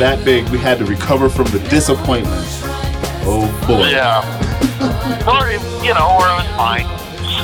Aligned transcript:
that 0.00 0.24
big, 0.24 0.48
we 0.48 0.58
had 0.58 0.78
to 0.78 0.84
recover 0.84 1.28
from 1.28 1.46
the 1.46 1.60
disappointment. 1.68 2.44
Oh 3.22 3.46
boy. 3.66 3.88
Yeah. 3.88 4.24
or, 5.28 5.50
you 5.84 5.94
know, 5.94 6.16
or 6.18 6.26
it 6.28 6.36
was 6.40 6.46
fine. 6.56 6.86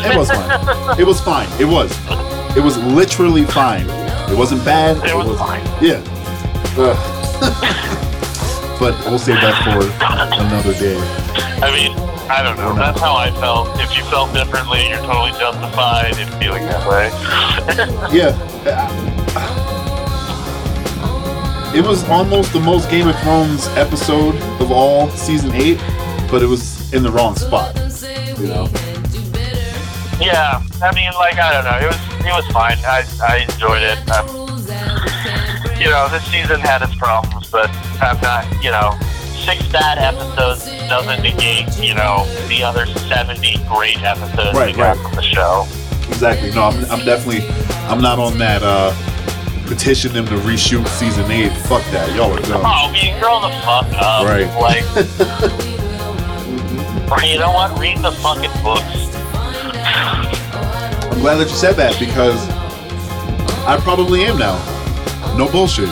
It 0.05 0.17
was 0.17 0.31
fine. 0.31 1.01
It 1.01 1.07
was 1.07 1.21
fine. 1.21 1.61
It 1.61 1.65
was. 1.67 2.57
It 2.57 2.63
was 2.63 2.79
literally 2.79 3.45
fine. 3.45 3.87
It 4.31 4.37
wasn't 4.37 4.65
bad. 4.65 4.97
It 5.07 5.15
was 5.15 5.39
fine. 5.39 5.63
Yeah. 5.83 6.03
But 8.79 8.95
we'll 9.07 9.19
save 9.19 9.37
that 9.37 9.57
for 9.65 9.81
another 10.37 10.75
day. 10.75 10.99
I 11.65 11.73
mean, 11.73 11.97
I 12.29 12.43
don't 12.43 12.59
know. 12.59 12.75
That's 12.75 13.01
how 13.01 13.17
I 13.17 13.31
felt. 13.31 13.69
If 13.81 13.97
you 13.97 14.05
felt 14.05 14.35
differently, 14.35 14.87
you're 14.87 14.99
totally 14.99 15.31
justified 15.31 16.19
in 16.19 16.29
feeling 16.39 16.67
that 16.67 16.87
way. 16.87 17.09
Yeah. 18.17 19.16
It 21.77 21.85
was 21.85 22.09
almost 22.09 22.55
the 22.55 22.61
most 22.61 22.89
Game 22.89 23.07
of 23.07 23.21
Thrones 23.21 23.67
episode 23.77 24.35
of 24.63 24.73
all 24.73 25.11
season 25.11 25.53
eight, 25.53 25.77
but 26.31 26.43
it 26.43 26.47
was 26.47 26.91
in 26.95 27.03
the 27.03 27.11
wrong 27.11 27.37
spot. 27.37 27.77
You 28.41 28.47
know. 28.47 28.67
yeah, 30.19 30.63
I 30.83 30.91
mean, 30.95 31.13
like 31.21 31.37
I 31.39 31.53
don't 31.53 31.65
know. 31.65 31.77
It 31.79 31.89
was 31.89 32.25
it 32.25 32.33
was 32.33 32.47
fine. 32.47 32.79
I 32.79 33.05
I 33.29 33.45
enjoyed 33.45 33.83
it. 33.83 33.99
Um, 34.09 34.27
you 35.79 35.91
know, 35.91 36.09
this 36.09 36.25
season 36.31 36.61
had 36.61 36.81
its 36.81 36.95
problems, 36.95 37.51
but 37.51 37.69
I'm 38.01 38.19
not. 38.23 38.47
You 38.65 38.71
know, 38.71 38.99
six 39.45 39.69
bad 39.71 39.99
episodes 39.99 40.65
doesn't 40.89 41.23
negate 41.23 41.69
you 41.79 41.93
know 41.93 42.25
the 42.49 42.63
other 42.63 42.87
seventy 42.87 43.59
great 43.69 44.03
episodes 44.03 44.57
Right, 44.57 44.75
we 44.75 44.81
got 44.81 44.97
right. 44.97 45.07
from 45.07 45.15
the 45.15 45.23
show. 45.23 45.67
Exactly. 46.09 46.53
No, 46.53 46.63
I'm, 46.63 46.85
I'm 46.87 47.05
definitely, 47.05 47.47
I'm 47.91 48.01
not 48.01 48.19
on 48.19 48.39
that. 48.39 48.63
uh 48.63 48.95
Petition 49.67 50.13
them 50.13 50.27
to 50.27 50.37
reshoot 50.39 50.87
season 50.89 51.31
eight. 51.31 51.53
Fuck 51.53 51.83
that. 51.91 52.15
Y'all 52.15 52.33
are 52.33 52.41
dumb. 52.41 52.63
Oh, 52.65 52.89
I 52.89 52.93
mean, 52.93 53.19
grow 53.21 53.41
the 53.41 53.51
fuck 53.67 53.87
up. 54.01 54.25
Right. 54.25 54.47
Like, 54.61 54.85
or 57.11 57.23
you 57.25 57.39
know 57.39 57.53
what? 57.53 57.77
Read 57.79 57.99
the 57.99 58.13
fucking 58.13 58.53
books. 58.63 59.15
I'm 61.13 61.21
glad 61.21 61.37
that 61.37 61.49
you 61.49 61.57
said 61.57 61.75
that 61.75 61.99
because 61.99 62.49
I 63.67 63.79
probably 63.83 64.25
am 64.25 64.39
now. 64.39 64.57
No 65.37 65.51
bullshit. 65.51 65.91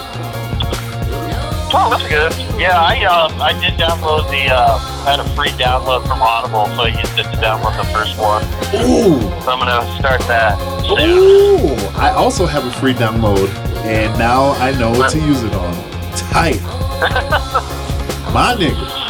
Oh, 1.77 1.89
that's 1.91 2.09
good. 2.09 2.33
Yeah, 2.61 2.81
I 2.81 3.05
uh, 3.05 3.29
I 3.43 3.53
did 3.61 3.75
download 3.75 4.31
the 4.31 4.55
uh, 4.55 4.79
had 5.05 5.21
a 5.21 5.29
free 5.35 5.51
download 5.51 6.07
from 6.07 6.23
Audible, 6.23 6.67
so 6.75 6.83
I 6.83 6.89
used 6.89 7.19
it 7.19 7.25
to 7.25 7.37
download 7.39 7.77
the 7.77 7.85
first 7.93 8.19
one. 8.19 8.43
Ooh. 8.83 9.21
So 9.43 9.51
I'm 9.51 9.59
gonna 9.59 9.99
start 9.99 10.21
that 10.23 10.59
soon. 10.87 10.99
Ooh. 11.01 11.75
I 11.97 12.11
also 12.11 12.47
have 12.47 12.65
a 12.65 12.73
free 12.73 12.95
download, 12.95 13.49
and 13.85 14.19
now 14.19 14.53
I 14.53 14.73
know 14.73 14.91
what 14.91 15.11
to 15.13 15.19
use 15.19 15.43
it 15.43 15.55
on. 15.55 15.75
Tight. 16.31 16.61
My 18.35 18.57
nigga. 18.59 19.05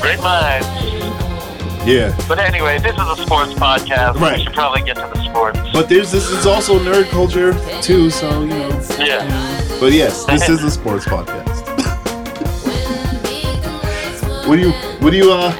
Great 0.00 0.20
minds. 0.20 0.66
Yeah. 1.86 2.14
But 2.28 2.38
anyway, 2.38 2.78
this 2.78 2.94
is 2.94 3.18
a 3.18 3.22
sports 3.22 3.52
podcast. 3.54 4.16
Right. 4.16 4.38
We 4.38 4.44
should 4.44 4.52
probably 4.52 4.82
get 4.82 4.96
to 4.96 5.10
the 5.14 5.24
sports. 5.24 5.58
But 5.72 5.88
there's 5.88 6.10
this 6.10 6.28
is 6.28 6.46
also 6.46 6.78
nerd 6.78 7.08
culture 7.10 7.52
too, 7.82 8.10
so 8.10 8.42
you 8.42 8.48
know. 8.48 8.80
Yeah. 8.98 9.26
But 9.80 9.92
yes, 9.92 10.24
this 10.24 10.48
is 10.48 10.62
a 10.62 10.70
sports 10.70 11.06
podcast. 11.06 11.49
What 14.46 14.56
do 14.56 14.62
you 14.62 14.72
what 15.00 15.10
do 15.10 15.16
you 15.16 15.32
uh 15.32 15.50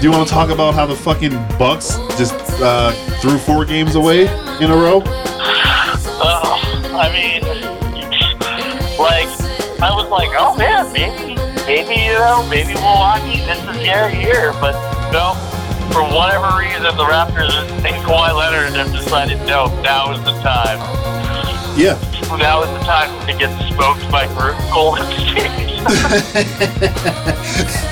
do 0.00 0.08
you 0.08 0.10
want 0.10 0.26
to 0.26 0.34
talk 0.34 0.50
about 0.50 0.74
how 0.74 0.84
the 0.84 0.96
fucking 0.96 1.32
Bucks 1.58 1.96
just 2.18 2.34
uh 2.60 2.92
threw 3.20 3.38
four 3.38 3.64
games 3.64 3.94
away 3.94 4.22
in 4.60 4.70
a 4.70 4.76
row? 4.76 5.02
Oh, 6.24 6.58
I 6.94 7.10
mean, 7.12 7.42
like, 8.98 9.28
I 9.80 9.94
was 9.94 10.08
like, 10.10 10.30
oh 10.38 10.56
man, 10.56 10.92
maybe, 10.92 11.36
maybe, 11.66 12.00
you 12.00 12.12
know, 12.12 12.46
maybe 12.48 12.74
Milwaukee, 12.74 13.40
this 13.46 13.58
is 13.58 13.82
their 13.82 14.14
year. 14.14 14.52
But 14.60 14.74
no, 15.10 15.34
for 15.92 16.02
whatever 16.02 16.58
reason, 16.58 16.82
the 16.82 17.04
Raptors 17.04 17.54
and 17.84 17.96
Kawhi 18.04 18.34
Leonard 18.36 18.74
have 18.74 18.92
decided, 18.92 19.38
no, 19.46 19.66
now 19.82 20.12
is 20.12 20.22
the 20.24 20.32
time. 20.42 20.78
Yeah. 21.78 21.98
Now 22.36 22.62
is 22.62 22.70
the 22.78 22.84
time 22.84 23.26
to 23.26 23.32
get 23.38 23.50
smoked 23.72 24.10
by 24.10 24.26
Golden 24.72 25.06
State. 25.12 25.48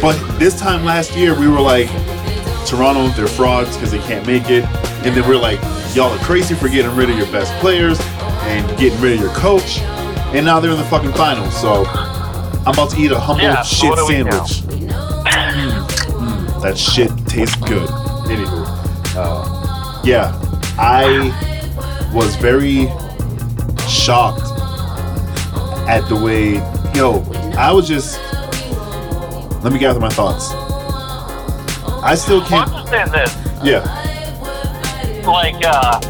But 0.00 0.16
this 0.38 0.58
time 0.58 0.84
last 0.84 1.16
year, 1.16 1.38
we 1.38 1.48
were 1.48 1.60
like, 1.60 1.88
Toronto, 2.66 3.08
they're 3.08 3.26
frauds 3.26 3.76
because 3.76 3.90
they 3.90 3.98
can't 4.00 4.26
make 4.26 4.48
it. 4.50 4.64
And 5.04 5.16
then 5.16 5.26
we're 5.28 5.36
like, 5.40 5.60
y'all 5.94 6.12
are 6.12 6.24
crazy 6.24 6.54
for 6.54 6.68
getting 6.68 6.94
rid 6.94 7.10
of 7.10 7.16
your 7.16 7.26
best 7.32 7.52
players 7.60 7.98
and 8.42 8.78
getting 8.78 9.00
rid 9.00 9.14
of 9.14 9.20
your 9.20 9.34
coach. 9.34 9.78
And 10.34 10.44
now 10.44 10.60
they're 10.60 10.70
in 10.70 10.76
the 10.76 10.84
fucking 10.84 11.12
finals. 11.14 11.58
So 11.60 11.84
I'm 11.86 12.74
about 12.74 12.90
to 12.90 13.00
eat 13.00 13.10
a 13.10 13.18
humble 13.18 13.42
Yeah, 13.44 13.62
shit 13.62 13.88
what 13.90 13.96
do 13.98 14.06
we 14.06 14.22
know? 14.22 14.30
sandwich. 14.44 14.62
Mm, 15.24 15.70
mm, 15.80 16.62
that 16.62 16.76
shit 16.78 17.10
tastes 17.26 17.56
good. 17.56 17.88
Anywho, 18.28 18.66
uh, 19.16 20.00
yeah, 20.04 20.38
I 20.78 21.32
was 22.14 22.36
very 22.36 22.86
shocked 23.88 24.42
at 25.88 26.06
the 26.08 26.16
way, 26.16 26.54
yo, 26.94 27.22
I 27.56 27.72
was 27.72 27.88
just. 27.88 28.20
Let 29.68 29.74
me 29.74 29.80
gather 29.80 30.00
my 30.00 30.08
thoughts. 30.08 30.50
I 32.02 32.14
still 32.14 32.40
can't. 32.40 32.70
I'm 32.70 32.74
just 32.74 32.88
saying 32.88 33.12
this. 33.12 33.36
Yeah, 33.62 33.84
like 35.28 35.60
uh, 35.62 36.00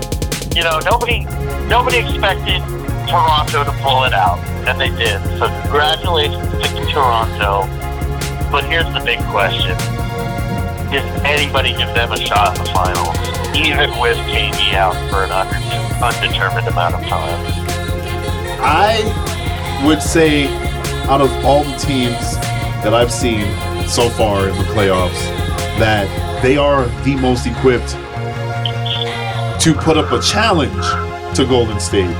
you 0.54 0.62
know 0.62 0.78
nobody 0.84 1.24
nobody 1.66 1.98
expected 1.98 2.62
Toronto 3.10 3.64
to 3.64 3.72
pull 3.82 4.04
it 4.04 4.12
out, 4.12 4.38
and 4.68 4.78
they 4.80 4.90
did. 4.90 5.18
So 5.40 5.50
congratulations 5.62 6.46
to 6.70 6.86
Toronto. 6.86 7.66
But 8.52 8.62
here's 8.70 8.86
the 8.94 9.02
big 9.04 9.18
question: 9.34 9.76
Does 10.94 11.02
anybody 11.26 11.70
give 11.70 11.92
them 11.98 12.12
a 12.12 12.16
shot 12.16 12.56
in 12.56 12.64
the 12.64 12.70
finals, 12.70 13.18
even 13.58 13.90
with 13.98 14.18
KD 14.30 14.74
out 14.74 14.94
for 15.10 15.24
an 15.24 15.32
undetermined 16.00 16.68
amount 16.68 16.94
of 16.94 17.00
time? 17.08 17.42
I 18.62 19.82
would 19.84 20.00
say 20.00 20.46
out 21.08 21.20
of 21.20 21.32
all 21.44 21.64
the 21.64 21.76
teams 21.78 22.27
that 22.82 22.94
I've 22.94 23.12
seen 23.12 23.46
so 23.88 24.08
far 24.10 24.48
in 24.48 24.56
the 24.56 24.64
playoffs, 24.64 25.20
that 25.78 26.06
they 26.42 26.56
are 26.56 26.86
the 27.04 27.16
most 27.16 27.46
equipped 27.46 27.90
to 29.62 29.74
put 29.74 29.96
up 29.96 30.12
a 30.12 30.20
challenge 30.20 30.84
to 31.36 31.44
Golden 31.44 31.80
State, 31.80 32.10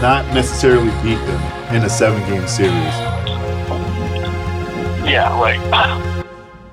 not 0.00 0.26
necessarily 0.34 0.90
beat 1.02 1.18
them 1.26 1.74
in 1.74 1.84
a 1.84 1.90
seven 1.90 2.20
game 2.30 2.46
series. 2.48 2.94
Yeah, 5.08 5.34
like. 5.38 5.60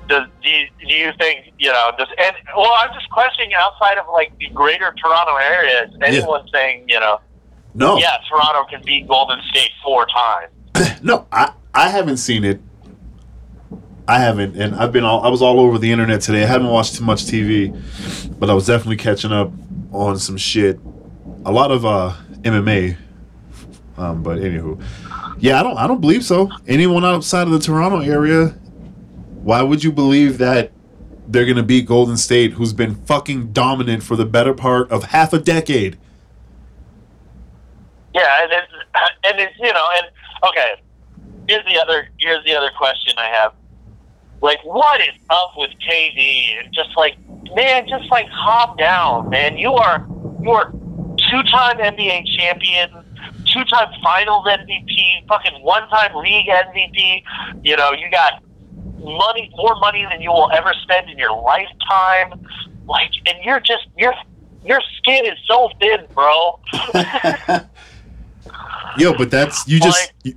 Does, 0.08 0.26
do, 0.42 0.48
you, 0.48 0.66
do 0.88 0.94
you 0.94 1.12
think 1.18 1.52
you 1.58 1.70
know? 1.70 1.90
Does 1.98 2.08
and 2.16 2.34
well, 2.56 2.72
I'm 2.78 2.94
just 2.94 3.10
questioning 3.10 3.52
outside 3.52 3.98
of 3.98 4.06
like 4.10 4.32
the 4.38 4.48
greater 4.54 4.94
Toronto 5.04 5.36
area. 5.36 5.84
Is 5.84 5.90
anyone 6.02 6.48
saying 6.50 6.86
you 6.88 6.98
know? 6.98 7.20
No, 7.74 7.98
Yeah, 7.98 8.16
Toronto 8.26 8.64
can 8.70 8.82
beat 8.86 9.06
Golden 9.06 9.38
State 9.50 9.70
four 9.84 10.06
times. 10.06 10.50
no, 11.02 11.26
I, 11.30 11.52
I 11.74 11.90
haven't 11.90 12.16
seen 12.16 12.42
it. 12.42 12.60
I 14.08 14.20
haven't, 14.20 14.56
and 14.56 14.74
I've 14.74 14.90
been 14.90 15.04
all 15.04 15.22
I 15.22 15.28
was 15.28 15.42
all 15.42 15.60
over 15.60 15.76
the 15.76 15.92
internet 15.92 16.22
today. 16.22 16.42
I 16.42 16.46
haven't 16.46 16.68
watched 16.68 16.94
too 16.94 17.04
much 17.04 17.24
TV, 17.24 17.78
but 18.38 18.48
I 18.48 18.54
was 18.54 18.66
definitely 18.66 18.96
catching 18.96 19.32
up 19.32 19.52
on 19.92 20.18
some 20.18 20.38
shit. 20.38 20.80
A 21.44 21.52
lot 21.52 21.70
of 21.70 21.84
uh, 21.84 22.14
MMA. 22.40 22.96
Um, 23.98 24.22
but 24.22 24.38
anywho, 24.38 24.82
yeah, 25.38 25.60
I 25.60 25.62
don't 25.62 25.76
I 25.76 25.86
don't 25.86 26.00
believe 26.00 26.24
so. 26.24 26.50
Anyone 26.66 27.04
outside 27.04 27.48
of 27.48 27.52
the 27.52 27.58
Toronto 27.58 28.00
area, 28.00 28.46
why 29.42 29.60
would 29.60 29.84
you 29.84 29.92
believe 29.92 30.38
that 30.38 30.72
they're 31.26 31.44
gonna 31.44 31.62
beat 31.62 31.84
Golden 31.84 32.16
State, 32.16 32.52
who's 32.52 32.72
been 32.72 32.94
fucking 32.94 33.52
dominant 33.52 34.02
for 34.02 34.16
the 34.16 34.24
better 34.24 34.54
part 34.54 34.90
of 34.90 35.04
half 35.04 35.34
a 35.34 35.38
decade? 35.38 35.98
Yeah, 38.14 38.42
and 38.42 38.52
it's, 38.52 38.72
and 39.26 39.38
it's 39.38 39.58
you 39.58 39.70
know, 39.70 39.86
and 39.98 40.06
okay. 40.48 40.82
Here's 41.46 41.64
the 41.66 41.78
other 41.78 42.08
here's 42.18 42.42
the 42.46 42.54
other 42.54 42.70
question 42.78 43.12
I 43.18 43.26
have. 43.26 43.52
Like, 44.40 44.64
what 44.64 45.00
is 45.00 45.14
up 45.30 45.52
with 45.56 45.70
KD? 45.88 46.58
And 46.58 46.72
just 46.72 46.96
like, 46.96 47.16
man, 47.54 47.88
just 47.88 48.10
like 48.10 48.26
calm 48.30 48.76
down, 48.76 49.30
man. 49.30 49.56
You 49.56 49.72
are 49.72 50.06
you 50.40 50.50
are 50.50 50.70
two 50.70 51.42
time 51.50 51.78
NBA 51.78 52.26
champion, 52.36 52.90
two 53.46 53.64
time 53.64 53.88
Finals 54.02 54.46
MVP, 54.46 55.26
fucking 55.26 55.62
one 55.62 55.88
time 55.88 56.14
league 56.16 56.46
MVP. 56.46 57.22
You 57.62 57.76
know, 57.76 57.92
you 57.92 58.10
got 58.10 58.42
money, 58.98 59.50
more 59.56 59.76
money 59.80 60.06
than 60.10 60.20
you 60.20 60.30
will 60.30 60.50
ever 60.52 60.72
spend 60.82 61.10
in 61.10 61.18
your 61.18 61.40
lifetime. 61.42 62.46
Like, 62.86 63.10
and 63.26 63.44
you're 63.44 63.60
just 63.60 63.86
your 63.96 64.14
your 64.64 64.80
skin 64.98 65.26
is 65.26 65.38
so 65.46 65.70
thin, 65.80 66.06
bro. 66.14 66.60
Yo, 68.98 69.14
but 69.14 69.30
that's 69.30 69.66
you 69.68 69.80
just 69.80 70.12
you, 70.22 70.34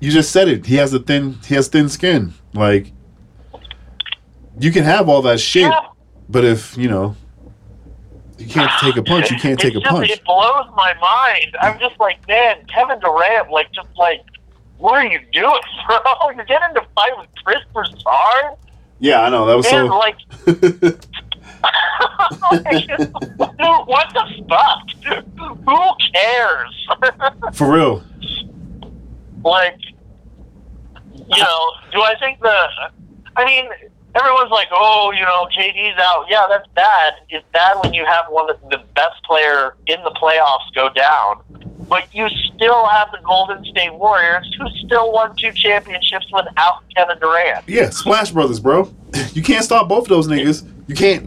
you 0.00 0.10
just 0.10 0.30
said 0.30 0.48
it. 0.48 0.66
He 0.66 0.76
has 0.76 0.92
a 0.92 0.98
thin. 0.98 1.38
He 1.46 1.54
has 1.54 1.68
thin 1.68 1.88
skin. 1.88 2.34
Like 2.52 2.92
you 4.58 4.70
can 4.72 4.84
have 4.84 5.08
all 5.08 5.22
that 5.22 5.40
shit, 5.40 5.62
Yeah. 5.70 5.80
but 6.28 6.44
if 6.44 6.76
you 6.76 6.88
know 6.88 7.14
you 8.38 8.46
can't 8.46 8.70
take 8.80 8.96
a 8.96 9.02
punch, 9.02 9.30
you 9.30 9.38
can't 9.38 9.58
take 9.58 9.74
It's 9.74 9.78
a 9.78 9.80
just- 9.80 9.94
punch. 9.94 10.10
It 10.10 10.24
blows 10.24 10.66
my 10.76 10.92
mind. 11.00 11.56
I'm 11.60 11.78
just 11.78 11.98
like, 11.98 12.26
man, 12.28 12.64
Kevin 12.66 12.98
Durant, 13.00 13.50
like, 13.50 13.72
just 13.72 13.88
like, 13.96 14.20
what 14.78 14.94
are 14.94 15.06
you 15.06 15.18
doing, 15.32 15.60
bro? 15.88 15.98
You're 16.34 16.44
getting 16.44 16.68
into 16.68 16.82
fight 16.94 17.12
with 17.18 17.28
Chris 17.44 17.58
Broussard, 17.72 18.56
Yeah, 18.98 19.22
I 19.22 19.28
know 19.30 19.46
that 19.46 19.56
was 19.56 19.66
and 19.66 19.88
so. 19.88 19.96
like, 19.96 20.16
like, 22.66 22.88
what 23.86 24.06
the 24.12 24.24
fuck? 24.48 24.82
Who 25.64 25.78
cares? 26.12 26.88
For 27.54 27.72
real. 27.72 28.02
like, 29.44 29.78
you 31.28 31.42
know, 31.42 31.70
do 31.92 32.02
I 32.02 32.14
think 32.20 32.40
the? 32.40 32.68
I 33.36 33.44
mean, 33.44 33.68
everyone's 34.16 34.50
like, 34.50 34.68
oh, 34.72 35.12
you 35.12 35.22
know, 35.22 35.46
KD's 35.56 35.98
out. 35.98 36.26
Yeah, 36.28 36.44
that's 36.48 36.66
bad. 36.74 37.14
It's 37.28 37.46
bad 37.52 37.76
when 37.82 37.92
you 37.92 38.04
have 38.04 38.26
one 38.28 38.50
of 38.50 38.60
the 38.70 38.82
best 38.94 39.22
player 39.24 39.76
in 39.86 40.02
the 40.02 40.10
playoffs 40.10 40.72
go 40.74 40.88
down. 40.88 41.42
But 41.88 42.12
you 42.12 42.28
still 42.28 42.86
have 42.86 43.12
the 43.12 43.18
Golden 43.24 43.64
State 43.66 43.94
Warriors, 43.94 44.52
who 44.58 44.66
still 44.86 45.12
won 45.12 45.36
two 45.36 45.52
championships 45.52 46.26
without 46.32 46.82
Kevin 46.96 47.18
Durant. 47.20 47.68
Yeah, 47.68 47.90
Splash 47.90 48.32
Brothers, 48.32 48.60
bro. 48.60 48.92
You 49.32 49.42
can't 49.42 49.64
stop 49.64 49.86
both 49.88 50.04
of 50.04 50.08
those 50.08 50.28
niggas. 50.28 50.66
You 50.88 50.94
can't. 50.94 51.24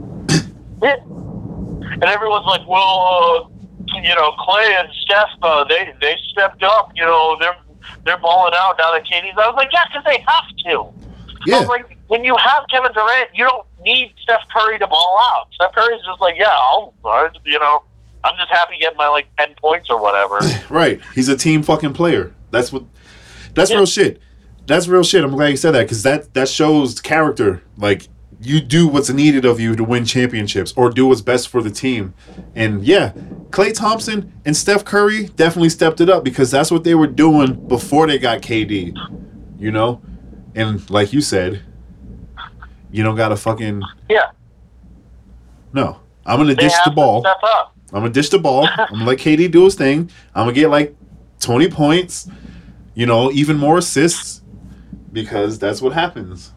It, 0.81 0.99
and 1.03 2.03
everyone's 2.03 2.45
like, 2.45 2.67
well, 2.67 3.47
uh, 3.47 3.99
you 4.01 4.15
know, 4.15 4.31
Klay 4.39 4.79
and 4.79 4.89
Steph, 5.01 5.29
uh, 5.41 5.63
they 5.65 5.93
they 6.01 6.15
stepped 6.31 6.63
up. 6.63 6.91
You 6.95 7.03
know, 7.03 7.37
they're 7.39 7.55
they're 8.05 8.17
balling 8.17 8.53
out 8.55 8.75
now 8.79 8.91
that 8.93 9.05
KD's. 9.05 9.37
I 9.37 9.47
was 9.47 9.55
like, 9.55 9.69
yeah, 9.71 9.83
because 9.87 10.03
they 10.05 10.23
have 10.27 10.47
to. 10.65 11.08
Yeah, 11.45 11.59
was 11.59 11.67
like, 11.69 11.97
when 12.07 12.23
you 12.23 12.35
have 12.37 12.63
Kevin 12.71 12.91
Durant, 12.93 13.29
you 13.33 13.45
don't 13.45 13.65
need 13.83 14.13
Steph 14.21 14.41
Curry 14.53 14.77
to 14.79 14.87
ball 14.87 15.17
out. 15.21 15.47
Steph 15.53 15.73
Curry's 15.73 16.01
just 16.05 16.19
like, 16.21 16.35
yeah, 16.37 16.49
I'll, 16.51 16.93
you 17.45 17.59
know, 17.59 17.83
I'm 18.23 18.35
just 18.37 18.49
happy 18.51 18.77
getting 18.79 18.97
my 18.97 19.07
like 19.07 19.27
ten 19.37 19.55
points 19.61 19.89
or 19.89 20.01
whatever. 20.01 20.39
right. 20.69 20.99
He's 21.15 21.29
a 21.29 21.37
team 21.37 21.63
fucking 21.63 21.93
player. 21.93 22.33
That's 22.51 22.71
what. 22.73 22.83
That's 23.53 23.71
Yeah. 23.71 23.77
real 23.77 23.85
shit. 23.85 24.21
That's 24.67 24.87
real 24.87 25.03
shit. 25.03 25.23
I'm 25.23 25.31
glad 25.31 25.47
you 25.47 25.57
said 25.57 25.71
that 25.71 25.83
because 25.83 26.03
that 26.03 26.33
that 26.33 26.49
shows 26.49 26.99
character. 26.99 27.63
Like 27.77 28.07
you 28.41 28.61
do 28.61 28.87
what's 28.87 29.09
needed 29.09 29.43
of 29.45 29.59
you 29.59 29.75
to 29.75 29.83
win 29.83 30.05
championships 30.05 30.73
or 30.77 30.89
do 30.89 31.07
what's 31.07 31.21
best 31.21 31.47
for 31.49 31.61
the 31.61 31.69
team. 31.71 32.13
And 32.55 32.83
yeah, 32.85 33.11
Klay 33.49 33.73
Thompson 33.73 34.31
and 34.45 34.55
Steph 34.55 34.85
Curry 34.85 35.25
definitely 35.29 35.69
stepped 35.69 35.99
it 36.01 36.09
up 36.09 36.23
because 36.23 36.51
that's 36.51 36.71
what 36.71 36.83
they 36.83 36.95
were 36.95 37.07
doing 37.07 37.67
before 37.67 38.07
they 38.07 38.17
got 38.17 38.41
KD. 38.41 38.95
You 39.57 39.71
know, 39.71 40.01
and 40.59 40.89
like 40.89 41.13
you 41.13 41.21
said, 41.21 41.61
you 42.91 43.03
don't 43.03 43.15
gotta 43.15 43.35
fucking 43.35 43.81
yeah, 44.09 44.31
no. 45.73 45.99
I'm 46.25 46.37
gonna 46.37 46.53
they 46.53 46.63
dish 46.63 46.73
the 46.85 46.91
ball. 46.91 47.23
to 47.23 47.29
step 47.29 47.43
up. 47.43 47.75
I'm 47.93 48.01
gonna 48.01 48.13
dish 48.13 48.29
the 48.29 48.39
ball. 48.39 48.67
I'm 48.67 48.87
gonna 48.91 49.05
let 49.05 49.19
KD 49.19 49.49
do 49.51 49.63
his 49.63 49.75
thing. 49.75 50.11
I'm 50.35 50.43
gonna 50.43 50.53
get 50.53 50.69
like 50.69 50.95
20 51.39 51.69
points, 51.69 52.29
you 52.93 53.05
know, 53.05 53.31
even 53.31 53.57
more 53.57 53.77
assists 53.77 54.41
because 55.11 55.57
that's 55.57 55.81
what 55.81 55.93
happens. 55.93 56.51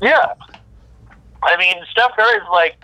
Yeah, 0.00 0.32
I 1.42 1.56
mean, 1.58 1.74
Steph 1.90 2.12
Curry's 2.16 2.42
like, 2.50 2.76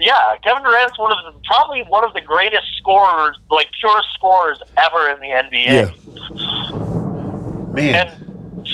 yeah, 0.00 0.36
Kevin 0.42 0.62
Durant's 0.64 0.98
one 0.98 1.12
of 1.12 1.18
the 1.32 1.40
probably 1.46 1.82
one 1.82 2.04
of 2.04 2.14
the 2.14 2.20
greatest 2.20 2.66
scorers, 2.78 3.38
like 3.50 3.68
pure 3.78 4.02
scorers 4.14 4.60
ever 4.76 5.10
in 5.10 5.20
the 5.20 5.28
NBA. 5.28 5.94
Man, 7.74 7.94
And 7.94 8.27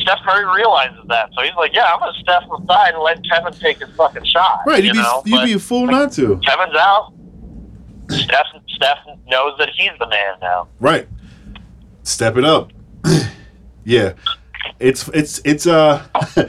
Steph 0.05 0.21
Curry 0.27 0.45
realizes 0.45 1.01
that, 1.09 1.31
so 1.35 1.43
he's 1.43 1.55
like, 1.57 1.75
"Yeah, 1.75 1.93
I'm 1.93 1.99
gonna 1.99 2.19
step 2.21 2.43
aside 2.43 2.95
and 2.95 3.03
let 3.03 3.19
Kevin 3.29 3.53
take 3.53 3.81
his 3.81 3.89
fucking 3.97 4.25
shot." 4.25 4.61
right, 4.67 4.83
you 4.85 4.93
you'd 4.95 5.25
be 5.25 5.31
you'd 5.31 5.45
be 5.45 5.53
a 5.55 5.59
fool 5.59 5.87
not 5.87 6.13
to. 6.13 6.39
Kevin's 6.39 6.77
out. 6.77 7.13
Steph, 8.11 8.47
Steph 8.69 8.99
knows 9.29 9.57
that 9.59 9.71
he's 9.77 9.91
the 9.99 10.07
man 10.09 10.35
now. 10.41 10.69
Right. 10.79 11.09
Step 12.03 12.37
it 12.37 12.45
up. 12.45 12.71
yeah. 13.85 14.13
It's 14.79 15.09
it's 15.09 15.41
it's 15.45 15.67
uh 15.67 16.07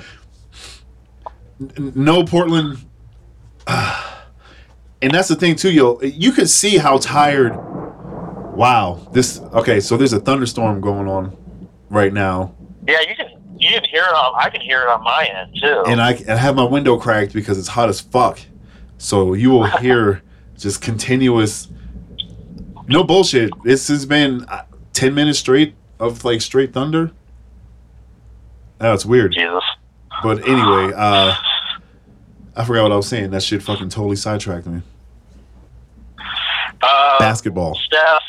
no 1.77 2.25
Portland 2.25 2.77
and 3.67 5.11
that's 5.11 5.29
the 5.29 5.35
thing 5.35 5.55
too, 5.55 5.71
yo. 5.71 6.01
You 6.01 6.33
could 6.33 6.49
see 6.49 6.77
how 6.77 6.97
tired 6.97 7.55
Wow. 8.55 9.05
This 9.11 9.39
okay, 9.53 9.79
so 9.81 9.97
there's 9.97 10.13
a 10.13 10.19
thunderstorm 10.19 10.79
going 10.79 11.07
on 11.07 11.35
right 11.89 12.13
now. 12.13 12.55
Yeah, 12.87 13.01
you 13.01 13.15
can 13.15 13.34
you 13.57 13.69
can 13.69 13.83
hear 13.85 14.03
it 14.03 14.13
on. 14.13 14.33
I 14.37 14.49
can 14.49 14.61
hear 14.61 14.81
it 14.81 14.87
on 14.87 15.03
my 15.03 15.25
end 15.25 15.55
too. 15.61 15.83
and 15.87 16.01
I, 16.01 16.19
I 16.27 16.35
have 16.35 16.55
my 16.55 16.63
window 16.63 16.97
cracked 16.97 17.33
because 17.33 17.57
it's 17.57 17.67
hot 17.69 17.89
as 17.89 17.99
fuck. 18.01 18.39
So 18.97 19.33
you 19.33 19.49
will 19.51 19.65
hear 19.79 20.21
just 20.57 20.81
continuous, 20.81 21.67
no 22.87 23.03
bullshit. 23.03 23.51
This 23.63 23.87
has 23.89 24.05
been 24.05 24.43
uh, 24.45 24.63
ten 24.93 25.13
minutes 25.13 25.39
straight 25.39 25.75
of 25.99 26.23
like 26.25 26.41
straight 26.41 26.73
thunder. 26.73 27.11
Oh, 28.81 28.93
it's 28.93 29.05
weird. 29.05 29.33
Jesus. 29.33 29.63
But 30.23 30.39
anyway, 30.47 30.91
uh, 30.95 31.33
I 32.55 32.63
forgot 32.65 32.83
what 32.83 32.91
I 32.91 32.95
was 32.97 33.07
saying. 33.07 33.31
That 33.31 33.43
shit 33.43 33.61
fucking 33.63 33.89
totally 33.89 34.15
sidetracked 34.15 34.65
me. 34.67 34.81
Uh, 36.81 37.19
Basketball. 37.19 37.75
Steph. 37.85 38.21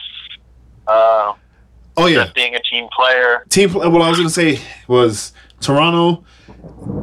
Uh, 0.86 1.32
Oh 2.06 2.08
yeah, 2.08 2.30
being 2.34 2.54
a 2.54 2.62
team 2.62 2.88
player. 2.94 3.44
team. 3.48 3.72
What 3.72 4.02
I 4.02 4.08
was 4.08 4.18
gonna 4.18 4.30
say 4.30 4.60
was 4.88 5.32
Toronto. 5.60 6.24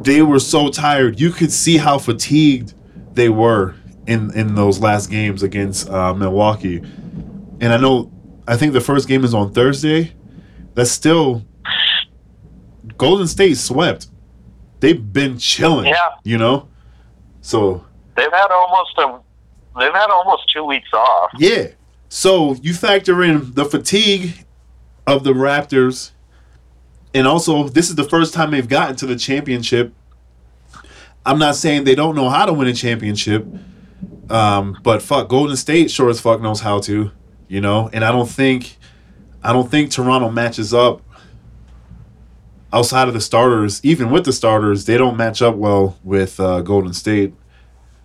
They 0.01 0.21
were 0.21 0.39
so 0.39 0.69
tired. 0.69 1.19
You 1.19 1.31
could 1.31 1.51
see 1.51 1.77
how 1.77 1.97
fatigued 1.97 2.73
they 3.13 3.29
were 3.29 3.75
in 4.07 4.31
in 4.37 4.55
those 4.55 4.79
last 4.79 5.09
games 5.09 5.43
against 5.43 5.89
uh, 5.89 6.13
Milwaukee. 6.13 6.77
And 7.61 7.71
I 7.71 7.77
know, 7.77 8.11
I 8.47 8.57
think 8.57 8.73
the 8.73 8.81
first 8.81 9.07
game 9.07 9.23
is 9.23 9.33
on 9.33 9.53
Thursday. 9.53 10.13
That's 10.73 10.91
still 10.91 11.43
Golden 12.97 13.27
State 13.27 13.57
swept. 13.57 14.07
They've 14.79 15.13
been 15.13 15.37
chilling. 15.37 15.85
Yeah. 15.85 16.09
You 16.23 16.37
know. 16.37 16.67
So 17.41 17.85
They've 18.15 18.31
had 18.31 18.51
almost 18.51 18.97
a. 18.97 19.19
They've 19.79 19.93
had 19.93 20.09
almost 20.09 20.43
two 20.53 20.63
weeks 20.63 20.89
off. 20.93 21.31
Yeah. 21.37 21.69
So 22.09 22.53
you 22.61 22.73
factor 22.73 23.23
in 23.23 23.53
the 23.53 23.65
fatigue 23.65 24.42
of 25.05 25.23
the 25.23 25.33
Raptors, 25.33 26.11
and 27.13 27.27
also 27.27 27.67
this 27.67 27.89
is 27.89 27.95
the 27.95 28.03
first 28.03 28.33
time 28.33 28.51
they've 28.51 28.67
gotten 28.67 28.95
to 28.97 29.05
the 29.05 29.15
championship. 29.15 29.93
I'm 31.25 31.39
not 31.39 31.55
saying 31.55 31.85
they 31.85 31.95
don't 31.95 32.15
know 32.15 32.29
how 32.29 32.45
to 32.45 32.53
win 32.53 32.67
a 32.67 32.73
championship, 32.73 33.45
um, 34.29 34.77
but 34.83 35.01
fuck, 35.01 35.29
Golden 35.29 35.55
State 35.55 35.89
sure 35.91 36.09
as 36.09 36.19
fuck 36.19 36.41
knows 36.41 36.61
how 36.61 36.79
to, 36.81 37.11
you 37.47 37.61
know. 37.61 37.89
And 37.93 38.03
I 38.03 38.11
don't 38.11 38.29
think, 38.29 38.77
I 39.41 39.53
don't 39.53 39.69
think 39.69 39.91
Toronto 39.91 40.29
matches 40.29 40.73
up 40.73 41.01
outside 42.73 43.07
of 43.07 43.13
the 43.13 43.21
starters. 43.21 43.79
Even 43.85 44.09
with 44.09 44.25
the 44.25 44.33
starters, 44.33 44.85
they 44.85 44.97
don't 44.97 45.15
match 45.15 45.41
up 45.41 45.55
well 45.55 45.97
with 46.03 46.39
uh, 46.39 46.61
Golden 46.61 46.93
State. 46.93 47.33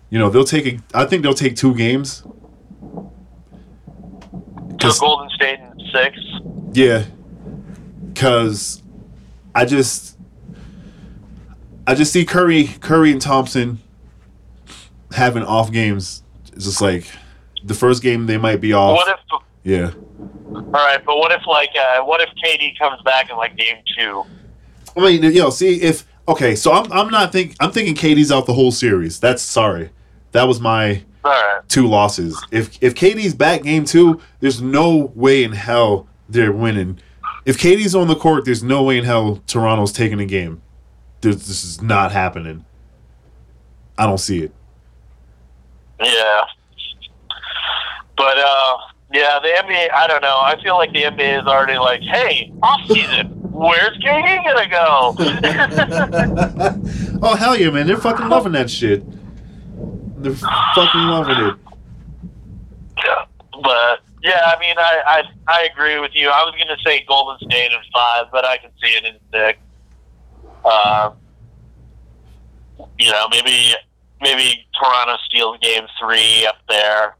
You 0.09 0.19
know, 0.19 0.29
they'll 0.29 0.43
take. 0.43 0.65
A, 0.65 0.79
I 0.93 1.05
think 1.05 1.23
they'll 1.23 1.33
take 1.33 1.55
two 1.55 1.75
games. 1.75 2.23
To 4.79 4.93
Golden 4.99 5.29
State 5.31 5.59
in 5.59 5.79
six. 5.91 6.17
Yeah, 6.73 7.05
because 8.13 8.83
I 9.55 9.65
just 9.65 10.17
I 11.87 11.95
just 11.95 12.13
see 12.13 12.23
Curry, 12.25 12.65
Curry 12.81 13.11
and 13.11 13.21
Thompson 13.21 13.79
having 15.11 15.43
off 15.43 15.71
games. 15.71 16.23
It's 16.53 16.65
just 16.65 16.81
like 16.81 17.05
the 17.63 17.73
first 17.73 18.03
game 18.03 18.27
they 18.27 18.37
might 18.37 18.61
be 18.61 18.73
off. 18.73 18.95
What 18.95 19.07
if? 19.07 19.41
yeah, 19.63 19.91
All 20.53 20.61
right, 20.71 21.03
but 21.03 21.17
what 21.17 21.31
if 21.31 21.45
like 21.47 21.71
uh, 21.75 22.03
what 22.03 22.21
if 22.21 22.29
KD 22.43 22.77
comes 22.77 23.01
back 23.01 23.29
in 23.29 23.37
like 23.37 23.55
game 23.57 23.77
two? 23.97 24.23
I 24.95 25.01
mean, 25.01 25.23
yo, 25.33 25.49
see 25.49 25.81
if 25.81 26.05
okay. 26.27 26.55
So 26.55 26.71
I'm 26.71 26.91
I'm 26.91 27.09
not 27.09 27.31
think 27.31 27.55
I'm 27.59 27.71
thinking 27.71 27.95
KD's 27.95 28.31
out 28.31 28.45
the 28.45 28.53
whole 28.53 28.71
series. 28.71 29.19
That's 29.19 29.41
sorry. 29.41 29.89
That 30.31 30.43
was 30.43 30.59
my 30.59 31.03
right. 31.23 31.61
two 31.67 31.87
losses. 31.87 32.39
If 32.51 32.77
if 32.81 32.93
KD's 32.93 33.33
back 33.33 33.63
game 33.63 33.85
two, 33.85 34.21
there's 34.41 34.61
no 34.61 35.11
way 35.15 35.43
in 35.43 35.53
hell 35.53 36.07
they're 36.29 36.51
winning. 36.51 36.99
If 37.45 37.57
KD's 37.57 37.95
on 37.95 38.07
the 38.07 38.15
court, 38.15 38.45
there's 38.45 38.63
no 38.63 38.83
way 38.83 38.97
in 38.97 39.05
hell 39.05 39.41
Toronto's 39.47 39.91
taking 39.91 40.19
a 40.19 40.25
game. 40.25 40.61
There's, 41.21 41.47
this 41.47 41.63
is 41.63 41.81
not 41.81 42.11
happening. 42.11 42.65
I 43.97 44.05
don't 44.05 44.19
see 44.19 44.43
it. 44.43 44.53
Yeah. 46.01 46.41
But 48.15 48.37
uh 48.37 48.77
yeah, 49.11 49.39
the 49.41 49.47
NBA 49.47 49.91
I 49.93 50.07
don't 50.07 50.21
know. 50.21 50.37
I 50.37 50.61
feel 50.61 50.75
like 50.75 50.93
the 50.93 51.03
NBA 51.03 51.41
is 51.41 51.47
already 51.47 51.77
like, 51.77 52.01
hey, 52.01 52.53
off 52.61 52.85
season, 52.87 53.27
where's 53.51 53.97
KD 53.97 54.45
gonna 54.45 54.69
go? 54.69 55.15
oh 57.27 57.35
hell 57.35 57.57
yeah, 57.57 57.69
man! 57.71 57.87
They're 57.87 57.97
fucking 57.97 58.29
loving 58.29 58.51
that 58.53 58.69
shit. 58.69 59.03
They're 60.21 60.35
fucking 60.35 61.01
loving 61.01 61.47
it. 61.47 61.55
Yeah, 63.03 63.25
but 63.63 63.99
Yeah, 64.21 64.53
I 64.55 64.59
mean, 64.59 64.75
I, 64.77 65.01
I 65.05 65.23
I 65.47 65.67
agree 65.71 65.99
with 65.99 66.11
you. 66.13 66.29
I 66.29 66.43
was 66.43 66.53
going 66.55 66.67
to 66.67 66.83
say 66.85 67.05
Golden 67.07 67.37
State 67.49 67.71
in 67.71 67.77
five, 67.93 68.25
but 68.31 68.45
I 68.45 68.57
can 68.57 68.71
see 68.83 68.89
it 68.89 69.05
in 69.05 69.15
six. 69.33 69.59
Uh, 70.65 71.11
you 72.97 73.11
know, 73.11 73.27
maybe 73.29 73.73
maybe 74.21 74.65
Toronto 74.77 75.15
steals 75.29 75.57
game 75.61 75.83
three 75.99 76.45
up 76.45 76.55
there. 76.67 77.15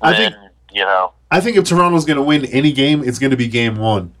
I 0.00 0.12
Then, 0.12 0.32
think- 0.32 0.52
you 0.72 0.82
know. 0.84 1.12
I 1.30 1.40
think 1.40 1.56
if 1.56 1.64
Toronto's 1.64 2.04
going 2.04 2.16
to 2.18 2.22
win 2.22 2.44
any 2.46 2.70
game, 2.70 3.02
it's 3.02 3.18
going 3.18 3.32
to 3.32 3.36
be 3.36 3.48
game 3.48 3.76
one. 3.76 4.14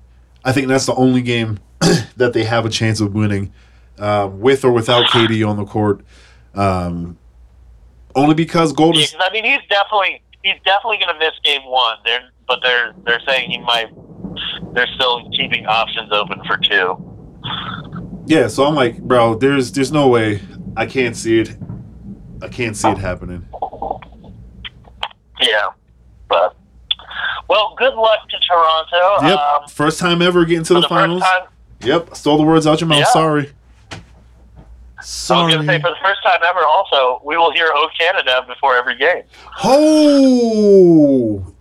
I 0.44 0.50
think 0.50 0.66
that's 0.66 0.86
the 0.86 0.94
only 0.94 1.22
game 1.22 1.60
that 2.16 2.32
they 2.32 2.42
have 2.44 2.66
a 2.66 2.70
chance 2.70 3.00
of 3.00 3.14
winning, 3.14 3.52
um, 4.00 4.40
with 4.40 4.64
or 4.64 4.72
without 4.72 5.06
KD 5.06 5.48
on 5.48 5.56
the 5.56 5.64
court. 5.64 6.00
Um, 6.54 7.16
only 8.16 8.34
because 8.34 8.72
Golden. 8.72 9.00
Yeah, 9.02 9.06
I 9.20 9.32
mean, 9.32 9.44
he's 9.44 9.60
definitely 9.68 10.22
he's 10.44 10.60
definitely 10.64 10.98
going 10.98 11.12
to 11.12 11.18
miss 11.18 11.32
game 11.42 11.62
one. 11.64 11.96
They're 12.04 12.30
but 12.46 12.60
they're 12.62 12.94
they're 13.04 13.20
saying 13.26 13.50
he 13.50 13.58
might. 13.58 13.88
They're 14.74 14.86
still 14.94 15.28
keeping 15.30 15.66
options 15.66 16.12
open 16.12 16.40
for 16.46 16.56
two. 16.56 17.10
Yeah, 18.26 18.46
so 18.48 18.64
I'm 18.64 18.74
like, 18.74 19.02
bro, 19.02 19.34
there's 19.34 19.72
there's 19.72 19.92
no 19.92 20.08
way 20.08 20.40
I 20.76 20.86
can't 20.86 21.16
see 21.16 21.40
it. 21.40 21.56
I 22.42 22.48
can't 22.48 22.76
see 22.76 22.88
it 22.88 22.98
happening. 22.98 23.46
Yeah, 25.40 25.68
but 26.28 26.56
well, 27.48 27.74
good 27.78 27.94
luck 27.94 28.28
to 28.28 28.36
Toronto. 28.40 29.26
Yep, 29.28 29.38
Um, 29.38 29.68
first 29.68 29.98
time 29.98 30.22
ever 30.22 30.44
getting 30.44 30.64
to 30.64 30.74
the, 30.74 30.80
the 30.82 30.88
finals. 30.88 31.22
Yep, 31.80 32.14
stole 32.14 32.38
the 32.38 32.44
words 32.44 32.66
out 32.66 32.80
your 32.80 32.88
mouth. 32.88 33.00
Yeah. 33.00 33.04
Sorry. 33.12 33.52
I 35.04 35.44
was 35.44 35.54
going 35.54 35.66
to 35.66 35.72
say 35.72 35.80
for 35.80 35.90
the 35.90 35.96
first 36.02 36.22
time 36.22 36.40
ever. 36.44 36.60
Also, 36.60 37.20
we 37.24 37.36
will 37.36 37.52
hear 37.52 37.68
"Oh 37.72 37.88
Canada" 37.98 38.44
before 38.46 38.76
every 38.76 38.96
game. 38.96 39.22
Oh, 39.62 41.54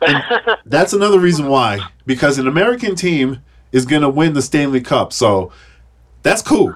that's 0.66 0.92
another 0.92 1.18
reason 1.18 1.48
why. 1.48 1.80
Because 2.04 2.38
an 2.38 2.46
American 2.46 2.94
team 2.94 3.42
is 3.72 3.84
gonna 3.86 4.08
win 4.08 4.34
the 4.34 4.42
Stanley 4.42 4.80
Cup, 4.80 5.12
so 5.12 5.52
that's 6.22 6.42
cool. 6.42 6.74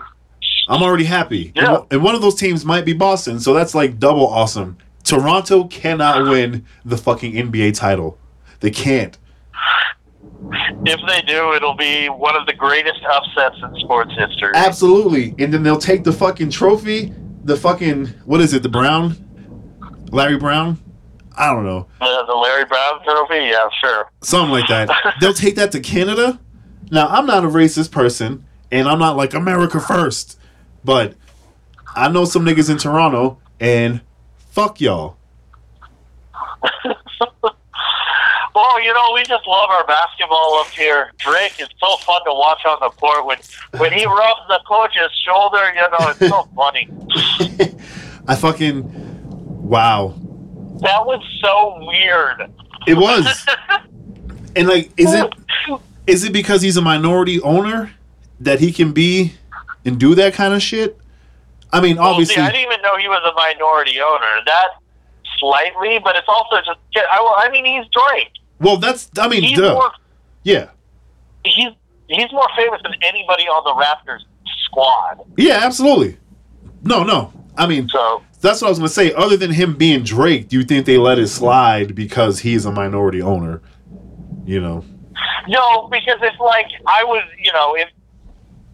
I'm 0.68 0.82
already 0.82 1.04
happy. 1.04 1.52
Yeah. 1.54 1.82
And 1.90 2.02
one 2.02 2.14
of 2.14 2.22
those 2.22 2.36
teams 2.36 2.64
might 2.64 2.84
be 2.84 2.92
Boston, 2.92 3.40
so 3.40 3.54
that's 3.54 3.74
like 3.74 3.98
double 3.98 4.26
awesome. 4.26 4.78
Toronto 5.02 5.64
cannot 5.64 6.28
win 6.28 6.64
the 6.84 6.96
fucking 6.96 7.32
NBA 7.32 7.74
title. 7.74 8.18
They 8.60 8.70
can't. 8.70 9.16
If 10.86 11.00
they 11.06 11.22
do, 11.22 11.52
it'll 11.54 11.76
be 11.76 12.08
one 12.08 12.36
of 12.36 12.46
the 12.46 12.54
greatest 12.54 13.00
upsets 13.04 13.56
in 13.62 13.74
sports 13.80 14.12
history. 14.16 14.52
Absolutely. 14.54 15.34
And 15.38 15.52
then 15.52 15.62
they'll 15.62 15.78
take 15.78 16.04
the 16.04 16.12
fucking 16.12 16.50
trophy, 16.50 17.12
the 17.44 17.56
fucking 17.56 18.06
what 18.24 18.40
is 18.40 18.52
it, 18.54 18.62
the 18.62 18.68
Brown? 18.68 19.16
Larry 20.10 20.38
Brown? 20.38 20.78
I 21.36 21.54
don't 21.54 21.64
know. 21.64 21.86
Uh, 22.00 22.26
the 22.26 22.34
Larry 22.34 22.64
Brown 22.66 23.02
Trophy, 23.04 23.46
yeah, 23.46 23.68
sure. 23.80 24.10
Something 24.20 24.50
like 24.50 24.68
that. 24.68 25.14
They'll 25.20 25.32
take 25.32 25.54
that 25.56 25.72
to 25.72 25.80
Canada. 25.80 26.40
Now, 26.90 27.06
I'm 27.06 27.24
not 27.24 27.44
a 27.44 27.48
racist 27.48 27.92
person, 27.92 28.44
and 28.70 28.88
I'm 28.88 28.98
not 28.98 29.16
like 29.16 29.32
America 29.32 29.80
first, 29.80 30.38
but 30.84 31.14
I 31.94 32.08
know 32.08 32.24
some 32.24 32.44
niggas 32.44 32.68
in 32.68 32.78
Toronto, 32.78 33.38
and 33.58 34.00
fuck 34.50 34.80
y'all. 34.80 35.16
Well, 38.54 38.82
you 38.82 38.92
know, 38.92 39.12
we 39.14 39.22
just 39.22 39.46
love 39.46 39.70
our 39.70 39.86
basketball 39.86 40.58
up 40.60 40.66
here. 40.68 41.12
Drake 41.18 41.60
is 41.60 41.68
so 41.78 41.96
fun 41.98 42.22
to 42.24 42.32
watch 42.32 42.64
on 42.66 42.78
the 42.80 42.90
court 42.90 43.26
when 43.26 43.38
when 43.80 43.92
he 43.92 44.04
rubs 44.06 44.40
the 44.48 44.60
coach's 44.66 45.10
shoulder. 45.24 45.72
You 45.74 45.82
know, 45.82 46.08
it's 46.10 46.18
so 46.18 46.42
funny. 46.56 46.88
I 48.26 48.34
fucking 48.34 48.84
wow. 49.62 50.14
That 50.80 51.04
was 51.06 51.22
so 51.40 51.78
weird. 51.86 52.50
It 52.86 52.94
was. 52.94 53.46
And 54.56 54.66
like 54.66 54.90
is 54.96 55.12
it 55.14 55.32
is 56.08 56.24
it 56.24 56.32
because 56.32 56.60
he's 56.60 56.76
a 56.76 56.82
minority 56.82 57.40
owner 57.40 57.92
that 58.40 58.58
he 58.58 58.72
can 58.72 58.90
be 58.92 59.34
and 59.84 59.98
do 59.98 60.16
that 60.16 60.34
kind 60.34 60.54
of 60.54 60.60
shit? 60.60 60.98
I 61.72 61.80
mean, 61.80 61.98
Well, 61.98 62.08
obviously 62.08 62.34
see, 62.34 62.40
I 62.40 62.50
didn't 62.50 62.72
even 62.72 62.82
know 62.82 62.96
he 62.96 63.06
was 63.06 63.22
a 63.24 63.32
minority 63.34 64.00
owner. 64.00 64.42
That 64.44 64.70
slightly, 65.38 66.00
but 66.02 66.16
it's 66.16 66.26
also 66.26 66.56
just. 66.56 66.78
I, 66.96 67.44
I 67.44 67.50
mean, 67.50 67.64
he's 67.64 67.86
Drake. 67.92 68.32
Well, 68.60 68.76
that's 68.76 69.10
I 69.18 69.28
mean, 69.28 69.42
He's 69.42 69.58
duh. 69.58 69.74
more. 69.74 69.90
Yeah. 70.44 70.68
He's 71.44 71.70
he's 72.08 72.32
more 72.32 72.48
famous 72.56 72.80
than 72.82 72.92
anybody 73.02 73.44
on 73.44 73.64
the 73.64 73.82
Raptors 73.82 74.20
squad. 74.64 75.20
Yeah, 75.36 75.60
absolutely. 75.62 76.18
No, 76.82 77.02
no. 77.02 77.32
I 77.56 77.66
mean, 77.66 77.88
So 77.88 78.22
That's 78.40 78.60
what 78.62 78.68
I 78.68 78.70
was 78.70 78.78
gonna 78.78 78.88
say. 78.88 79.12
Other 79.14 79.36
than 79.36 79.50
him 79.50 79.74
being 79.76 80.02
Drake, 80.02 80.48
do 80.48 80.58
you 80.58 80.64
think 80.64 80.86
they 80.86 80.98
let 80.98 81.18
it 81.18 81.28
slide 81.28 81.94
because 81.94 82.40
he's 82.40 82.64
a 82.64 82.72
minority 82.72 83.20
owner? 83.22 83.60
You 84.44 84.60
know. 84.60 84.84
no, 85.48 85.88
because 85.88 86.18
it's 86.22 86.38
like 86.40 86.66
I 86.86 87.04
was, 87.04 87.22
you 87.42 87.52
know, 87.52 87.74
if 87.76 87.88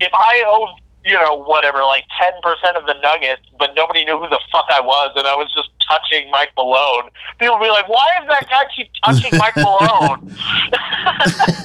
if 0.01 0.11
I 0.13 0.45
owned, 0.49 0.81
you 1.07 1.15
know, 1.15 1.43
whatever, 1.45 1.83
like 1.85 2.05
ten 2.21 2.33
percent 2.43 2.77
of 2.77 2.87
the 2.87 2.95
Nuggets, 3.01 3.43
but 3.59 3.75
nobody 3.77 4.05
knew 4.05 4.19
who 4.19 4.29
the 4.29 4.41
fuck 4.51 4.67
I 4.71 4.81
was, 4.81 5.13
and 5.17 5.27
I 5.27 5.37
was 5.37 5.53
just 5.55 5.71
touching 5.89 6.31
Mike 6.31 6.51
Malone, 6.57 7.11
people 7.39 7.59
would 7.59 7.65
be 7.65 7.71
like, 7.71 7.89
"Why 7.89 8.07
is 8.21 8.29
that 8.29 8.49
guy 8.51 8.65
keep 8.75 8.91
touching 9.05 9.39
Mike 9.39 9.57
Malone?" 9.57 10.37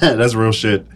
That's 0.00 0.34
real 0.34 0.52
shit. 0.52 0.86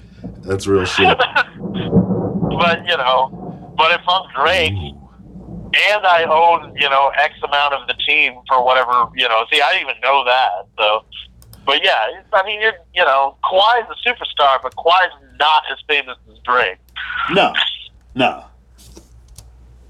That's 0.43 0.67
real 0.67 0.85
shit. 0.85 1.19
but 1.19 2.87
you 2.87 2.97
know, 2.97 3.75
but 3.77 3.93
if 3.93 4.01
I'm 4.09 4.31
Drake 4.35 4.73
and 4.73 6.07
I 6.07 6.25
own, 6.25 6.75
you 6.77 6.89
know, 6.89 7.11
X 7.17 7.35
amount 7.43 7.75
of 7.75 7.87
the 7.87 7.95
team 8.07 8.35
for 8.49 8.65
whatever, 8.65 9.09
you 9.15 9.29
know, 9.29 9.45
see, 9.53 9.61
I 9.61 9.73
didn't 9.73 9.91
even 9.91 10.01
know 10.01 10.25
that. 10.25 10.67
So, 10.79 11.05
but 11.67 11.85
yeah, 11.85 12.23
I 12.33 12.47
mean, 12.47 12.61
you're, 12.61 12.75
you 12.95 13.05
know, 13.05 13.37
Kawhi's 13.45 13.89
a 13.91 14.09
superstar, 14.09 14.59
but 14.63 14.75
Kawhi's 14.77 15.13
not 15.39 15.65
as 15.71 15.79
famous 15.89 16.17
as 16.31 16.39
Drake. 16.45 16.79
No. 17.33 17.53
No. 18.17 18.45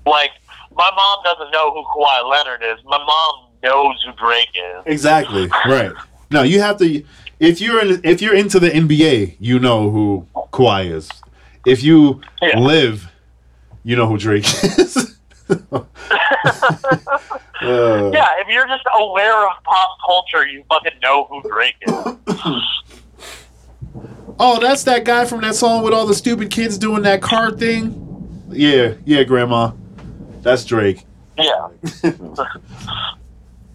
Like, 0.04 0.30
my 0.76 0.90
mom 0.94 1.18
doesn't 1.24 1.50
know 1.52 1.72
who 1.72 1.82
Kawhi 1.84 2.30
Leonard 2.30 2.62
is. 2.62 2.84
My 2.84 2.98
mom 2.98 3.46
knows 3.62 4.02
who 4.04 4.12
Drake 4.12 4.50
is. 4.54 4.82
Exactly. 4.86 5.48
Right. 5.66 5.92
No, 6.30 6.42
you 6.42 6.60
have 6.60 6.76
to 6.78 7.02
if 7.38 7.60
you're 7.60 7.80
in, 7.80 8.00
if 8.04 8.20
you're 8.20 8.34
into 8.34 8.58
the 8.58 8.68
NBA, 8.70 9.36
you 9.38 9.58
know 9.58 9.90
who 9.90 10.26
Kawhi 10.52 10.90
is. 10.90 11.08
If 11.64 11.82
you 11.82 12.20
Yeah. 12.42 12.58
live, 12.58 13.08
you 13.84 13.94
know 13.96 14.06
who 14.06 14.18
Drake 14.18 14.44
is. 14.64 15.18
Uh, 15.48 15.84
Yeah, 17.62 18.26
if 18.38 18.48
you're 18.48 18.66
just 18.66 18.84
aware 18.94 19.44
of 19.46 19.52
pop 19.64 19.90
culture, 20.06 20.46
you 20.46 20.62
fucking 20.68 20.98
know 21.02 21.24
who 21.30 21.42
Drake 21.48 21.74
is. 21.82 21.94
Oh, 24.38 24.58
that's 24.60 24.84
that 24.84 25.04
guy 25.04 25.24
from 25.24 25.40
that 25.40 25.54
song 25.54 25.82
with 25.82 25.94
all 25.94 26.06
the 26.06 26.14
stupid 26.14 26.50
kids 26.50 26.76
doing 26.76 27.02
that 27.02 27.22
card 27.22 27.58
thing. 27.58 28.02
Yeah, 28.48 28.94
yeah, 29.04 29.22
Grandma. 29.24 29.72
That's 30.42 30.64
Drake. 30.64 31.04
Yeah. 31.38 31.68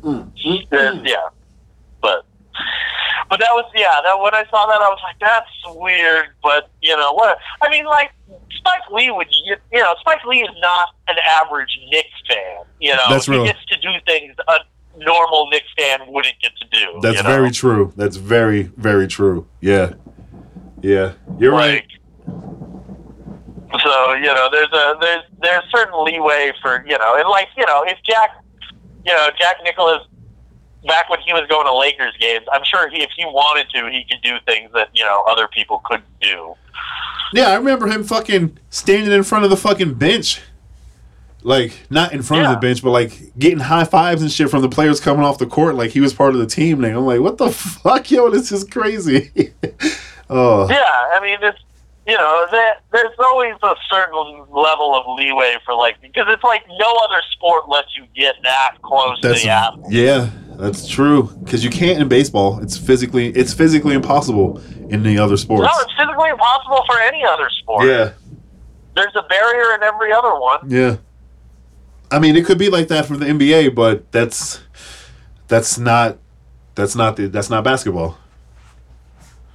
Mm. 0.03 0.31
Uh, 0.71 0.99
yeah. 1.03 1.29
But 2.01 2.25
but 3.29 3.39
that 3.39 3.51
was 3.51 3.69
yeah, 3.75 4.01
that 4.03 4.19
when 4.19 4.33
I 4.33 4.43
saw 4.49 4.65
that 4.65 4.81
I 4.81 4.89
was 4.89 4.99
like, 5.03 5.19
that's 5.19 5.77
weird, 5.79 6.29
but 6.41 6.71
you 6.81 6.97
know 6.97 7.13
what 7.13 7.37
I 7.61 7.69
mean 7.69 7.85
like 7.85 8.11
Spike 8.61 8.89
Lee 8.91 9.11
would 9.11 9.27
you 9.31 9.55
know, 9.73 9.93
Spike 9.99 10.25
Lee 10.25 10.41
is 10.41 10.55
not 10.59 10.89
an 11.07 11.17
average 11.39 11.77
Knicks 11.89 12.09
fan. 12.27 12.63
You 12.79 12.95
know, 12.95 13.03
That's 13.09 13.27
he 13.27 13.43
gets 13.43 13.63
to 13.65 13.79
do 13.79 13.89
things 14.07 14.35
a 14.47 14.55
normal 14.97 15.47
Knicks 15.49 15.67
fan 15.77 15.99
wouldn't 16.07 16.35
get 16.41 16.51
to 16.57 16.67
do. 16.67 16.99
That's 17.01 17.17
you 17.17 17.23
know? 17.23 17.29
very 17.29 17.51
true. 17.51 17.93
That's 17.95 18.17
very, 18.17 18.63
very 18.63 19.07
true. 19.07 19.47
Yeah. 19.59 19.93
Yeah. 20.81 21.13
You're 21.39 21.53
right. 21.53 21.85
So 23.79 24.13
you 24.13 24.25
know, 24.25 24.49
there's 24.51 24.71
a 24.73 24.97
there's 24.99 25.23
there's 25.41 25.63
certain 25.73 26.03
leeway 26.03 26.51
for 26.61 26.83
you 26.85 26.97
know, 26.97 27.15
and 27.17 27.27
like 27.29 27.47
you 27.57 27.65
know, 27.65 27.83
if 27.85 27.97
Jack, 28.03 28.43
you 29.05 29.13
know, 29.13 29.29
Jack 29.37 29.57
Nicholas, 29.63 30.05
back 30.87 31.09
when 31.09 31.19
he 31.21 31.31
was 31.31 31.47
going 31.49 31.65
to 31.65 31.75
Lakers 31.75 32.15
games, 32.19 32.45
I'm 32.51 32.63
sure 32.63 32.89
he, 32.89 33.01
if 33.01 33.09
he 33.15 33.25
wanted 33.25 33.69
to, 33.73 33.89
he 33.89 34.05
could 34.09 34.21
do 34.21 34.37
things 34.45 34.71
that 34.73 34.89
you 34.93 35.05
know 35.05 35.23
other 35.27 35.47
people 35.47 35.81
couldn't 35.85 36.19
do. 36.19 36.55
Yeah, 37.33 37.49
I 37.49 37.55
remember 37.55 37.87
him 37.87 38.03
fucking 38.03 38.57
standing 38.69 39.11
in 39.11 39.23
front 39.23 39.45
of 39.45 39.49
the 39.49 39.57
fucking 39.57 39.93
bench. 39.95 40.41
Like, 41.43 41.73
not 41.89 42.13
in 42.13 42.21
front 42.21 42.45
of 42.45 42.51
the 42.51 42.57
bench, 42.57 42.83
but 42.83 42.91
like 42.91 43.37
getting 43.39 43.59
high 43.59 43.85
fives 43.85 44.21
and 44.21 44.31
shit 44.31 44.49
from 44.49 44.61
the 44.61 44.69
players 44.69 44.99
coming 44.99 45.23
off 45.23 45.39
the 45.39 45.47
court 45.47 45.73
like 45.73 45.89
he 45.89 45.99
was 45.99 46.13
part 46.13 46.35
of 46.35 46.39
the 46.39 46.45
team. 46.45 46.83
And 46.83 46.95
I'm 46.95 47.05
like, 47.05 47.19
what 47.19 47.37
the 47.39 47.49
fuck, 47.51 48.11
yo, 48.11 48.29
this 48.29 48.51
is 48.51 48.63
crazy. 48.63 49.31
oh. 50.29 50.69
Yeah, 50.69 50.83
I 50.83 51.19
mean 51.21 51.37
it's 51.41 51.57
you 52.11 52.17
know 52.17 52.45
there, 52.51 52.73
there's 52.91 53.15
always 53.19 53.55
a 53.63 53.73
certain 53.89 54.45
level 54.49 54.93
of 54.95 55.17
leeway 55.17 55.55
for 55.65 55.73
like 55.73 56.01
because 56.01 56.25
it's 56.27 56.43
like 56.43 56.61
no 56.77 56.93
other 57.05 57.21
sport 57.31 57.69
lets 57.69 57.95
you 57.95 58.05
get 58.13 58.35
that 58.43 58.75
close 58.81 59.17
That's 59.21 59.41
to 59.41 59.47
the 59.47 59.85
yeah, 59.89 60.29
that's 60.57 60.87
true. 60.87 61.23
Because 61.43 61.63
you 61.63 61.69
can't 61.69 62.01
in 62.01 62.09
baseball. 62.09 62.61
It's 62.61 62.77
physically 62.77 63.27
it's 63.29 63.53
physically 63.53 63.93
impossible 63.95 64.61
in 64.89 65.03
the 65.03 65.17
other 65.19 65.37
sports. 65.37 65.63
No, 65.63 65.81
it's 65.83 65.93
physically 65.97 66.29
impossible 66.29 66.83
for 66.85 66.99
any 66.99 67.23
other 67.23 67.49
sport. 67.61 67.85
yeah, 67.87 68.11
There's 68.95 69.15
a 69.15 69.23
barrier 69.23 69.75
in 69.75 69.83
every 69.83 70.11
other 70.11 70.37
one. 70.37 70.69
yeah. 70.69 70.97
I 72.13 72.19
mean, 72.19 72.35
it 72.35 72.45
could 72.45 72.57
be 72.57 72.69
like 72.69 72.89
that 72.89 73.05
for 73.05 73.15
the 73.15 73.25
NBA, 73.25 73.73
but 73.73 74.11
that's 74.11 74.59
that's 75.47 75.77
not 75.77 76.17
That's 76.75 76.95
not 76.95 77.15
the. 77.15 77.27
That's 77.27 77.49
not 77.49 77.63
basketball. 77.63 78.17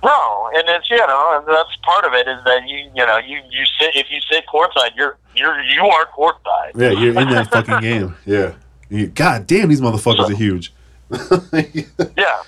No, 0.05 0.50
and 0.55 0.69
it's 0.69 0.88
you 0.91 0.99
know, 0.99 1.38
and 1.38 1.47
that's 1.49 1.75
part 1.83 2.05
of 2.05 2.12
it 2.15 2.29
is 2.29 2.38
that 2.45 2.69
you 2.69 2.91
you 2.95 3.07
know 3.07 3.19
you 3.19 3.41
you 3.50 3.65
sit 3.81 3.97
if 3.97 4.07
you 4.11 4.21
sit 4.31 4.45
courtside, 4.47 4.91
you're 4.97 5.17
you're 5.35 5.61
you 5.62 5.85
are 5.85 6.07
courtside. 6.17 6.73
Yeah, 6.76 6.91
you're 6.91 7.19
in 7.19 7.29
that 7.31 7.50
fucking 7.53 7.81
game. 7.81 8.15
Yeah. 8.25 8.53
You- 8.88 9.09
God 9.09 9.47
damn, 9.47 9.69
these 9.69 9.81
motherfuckers 9.81 10.31
are 10.31 10.37
huge. 10.37 10.73
Yeah. 12.17 12.43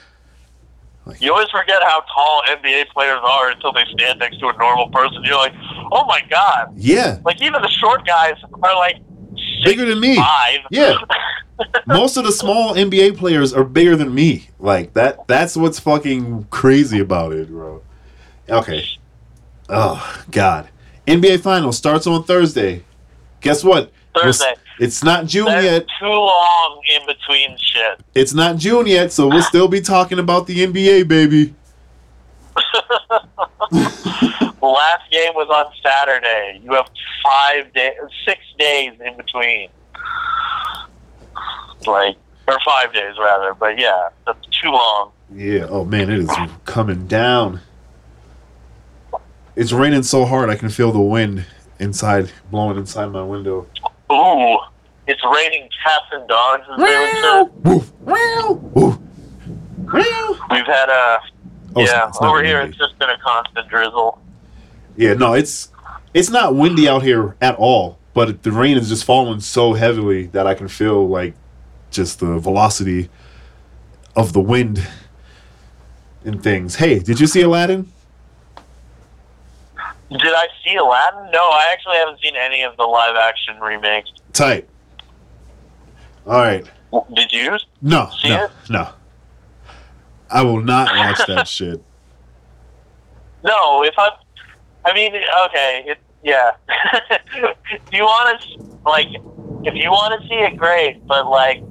You 1.21 1.33
always 1.33 1.49
forget 1.49 1.83
how 1.83 2.02
tall 2.14 2.43
NBA 2.50 2.88
players 2.88 3.19
are 3.23 3.50
until 3.50 3.73
they 3.73 3.85
stand 3.99 4.19
next 4.19 4.38
to 4.40 4.49
a 4.49 4.52
normal 4.59 4.90
person. 4.90 5.23
You're 5.25 5.38
like, 5.38 5.55
oh 5.90 6.05
my 6.07 6.21
god! 6.28 6.75
yeah, 6.76 7.19
Like 7.25 7.40
even 7.40 7.62
the 7.62 7.69
short 7.69 8.07
guys 8.07 8.35
are 8.62 8.76
like 8.76 8.97
bigger 9.64 9.84
than 9.84 10.00
me. 10.00 10.16
five. 10.16 10.58
Yeah. 10.70 10.96
Most 11.86 12.16
of 12.16 12.24
the 12.24 12.32
small 12.32 12.74
NBA 12.74 13.16
players 13.16 13.52
are 13.52 13.64
bigger 13.64 13.96
than 13.96 14.14
me. 14.14 14.48
Like 14.58 14.94
that. 14.94 15.26
That's 15.26 15.56
what's 15.56 15.80
fucking 15.80 16.44
crazy 16.50 17.00
about 17.00 17.32
it, 17.32 17.48
bro. 17.48 17.82
Okay. 18.48 18.84
Oh 19.68 20.22
God. 20.30 20.68
NBA 21.06 21.40
Finals 21.40 21.76
starts 21.76 22.06
on 22.06 22.24
Thursday. 22.24 22.84
Guess 23.40 23.64
what? 23.64 23.92
Thursday. 24.14 24.54
It's 24.78 25.02
not 25.02 25.26
June 25.26 25.46
That's 25.46 25.64
yet. 25.64 25.86
too 25.98 26.06
long 26.06 26.80
in 26.94 27.06
between 27.06 27.56
shit. 27.58 28.00
It's 28.14 28.32
not 28.32 28.56
June 28.56 28.86
yet, 28.86 29.12
so 29.12 29.26
we'll 29.26 29.42
still 29.42 29.66
be 29.68 29.80
talking 29.80 30.18
about 30.20 30.46
the 30.46 30.66
NBA, 30.66 31.08
baby. 31.08 31.54
The 34.68 34.72
last 34.75 35.10
game 35.10 35.32
was 35.34 35.48
on 35.48 35.72
Saturday. 35.82 36.60
You 36.62 36.75
have 36.75 36.90
five 37.25 37.72
days, 37.72 37.94
six 38.26 38.38
days 38.58 38.92
in 39.02 39.16
between. 39.16 39.70
Like, 41.87 42.16
or 42.46 42.58
five 42.66 42.92
days 42.92 43.14
rather. 43.18 43.54
But 43.54 43.80
yeah, 43.80 44.10
that's 44.26 44.44
too 44.60 44.68
long. 44.70 45.12
Yeah. 45.34 45.66
Oh 45.70 45.87
man, 45.87 46.10
it 46.10 46.18
is 46.18 46.30
coming 46.66 47.06
down. 47.06 47.62
It's 49.56 49.72
raining 49.72 50.02
so 50.02 50.26
hard 50.26 50.50
I 50.50 50.54
can 50.56 50.68
feel 50.68 50.92
the 50.92 51.00
wind 51.00 51.46
inside 51.78 52.30
blowing 52.50 52.76
inside 52.76 53.06
my 53.06 53.22
window. 53.22 53.66
Ooh, 54.12 54.58
it's 55.06 55.22
raining 55.34 55.70
cats 55.82 56.04
and 56.12 56.28
dogs. 56.28 56.64
As 56.72 56.78
they. 56.78 57.70
Woof, 57.70 57.90
wow, 58.02 58.60
woof, 58.75 58.98
wow. 59.78 60.37
We've 60.50 60.66
had 60.66 60.90
a 60.90 61.20
Oh, 61.75 61.80
it's- 61.80 61.88
yeah 61.90 62.08
it's 62.08 62.21
not 62.21 62.28
over 62.28 62.45
here. 62.45 62.58
windy. 62.58 62.76
It's 62.76 62.78
just 62.78 62.99
been 62.99 63.08
a 63.08 63.19
constant 63.19 63.66
drizzle. 63.71 64.21
Yeah, 64.99 65.15
no, 65.15 65.32
it's 65.34 65.71
it's 66.13 66.28
not 66.28 66.56
windy 66.56 66.89
out 66.89 67.04
here 67.04 67.37
at 67.41 67.54
all, 67.54 67.99
but 68.15 68.43
the 68.43 68.50
rain 68.50 68.76
is 68.76 68.89
just 68.89 69.04
falling 69.04 69.39
so 69.39 69.75
heavily 69.75 70.26
that 70.28 70.45
I 70.45 70.54
can 70.54 70.67
feel 70.67 71.06
like 71.08 71.34
just 71.93 72.19
the 72.19 72.37
velocity 72.41 73.08
of 74.17 74.32
the 74.32 74.41
wind 74.41 74.84
and 76.25 76.43
things. 76.43 76.75
Hey, 76.75 76.99
did 76.99 77.21
you 77.21 77.28
see 77.28 77.43
Aladdin? 77.43 77.93
Did 80.11 80.21
I 80.25 80.49
see 80.65 80.75
Aladdin? 80.75 81.30
No, 81.30 81.43
I 81.43 81.69
actually 81.73 81.97
haven't 81.99 82.21
seen 82.21 82.34
any 82.34 82.63
of 82.63 82.76
the 82.76 82.82
live 82.82 83.15
action 83.15 83.61
remakes. 83.61 84.11
Tight. 84.32 84.69
All 86.26 86.41
right. 86.41 86.69
Did 87.15 87.30
you? 87.30 87.56
No, 87.82 88.11
See 88.21 88.30
no, 88.30 88.45
it? 88.47 88.50
no. 88.69 88.89
I 90.28 90.43
will 90.43 90.61
not 90.61 90.89
watch 90.97 91.25
that 91.28 91.47
shit. 91.56 91.80
No, 93.45 93.84
if 93.84 93.95
I, 93.97 94.11
I 94.84 94.95
mean, 94.95 95.14
okay, 95.47 95.84
it, 95.86 95.99
yeah. 96.23 96.52
if 97.10 97.80
you 97.93 98.02
want 98.02 98.41
to, 98.41 98.78
like, 98.88 99.08
if 99.64 99.75
you 99.75 99.91
want 99.91 100.21
to 100.21 100.28
see 100.28 100.34
it, 100.34 100.56
great. 100.56 101.06
But 101.06 101.28
like, 101.28 101.62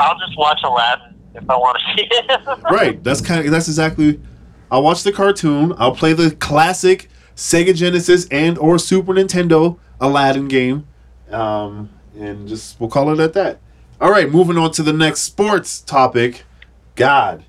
I'll 0.00 0.18
just 0.18 0.36
watch 0.36 0.60
Aladdin 0.64 1.14
if 1.34 1.48
I 1.48 1.56
want 1.56 1.78
to 1.78 1.84
see 1.96 2.08
it. 2.10 2.62
Right. 2.70 3.02
That's 3.02 3.20
kind 3.20 3.44
of 3.44 3.50
that's 3.50 3.68
exactly. 3.68 4.20
I'll 4.70 4.82
watch 4.82 5.02
the 5.02 5.12
cartoon. 5.12 5.74
I'll 5.78 5.94
play 5.94 6.12
the 6.12 6.32
classic 6.32 7.08
Sega 7.36 7.74
Genesis 7.74 8.26
and 8.30 8.58
or 8.58 8.78
Super 8.78 9.12
Nintendo 9.12 9.78
Aladdin 10.00 10.48
game, 10.48 10.86
um, 11.30 11.90
and 12.18 12.48
just 12.48 12.80
we'll 12.80 12.90
call 12.90 13.10
it 13.12 13.22
at 13.22 13.32
that. 13.34 13.60
All 14.00 14.10
right, 14.10 14.30
moving 14.30 14.58
on 14.58 14.72
to 14.72 14.82
the 14.82 14.92
next 14.92 15.20
sports 15.20 15.80
topic. 15.80 16.44
God, 16.96 17.44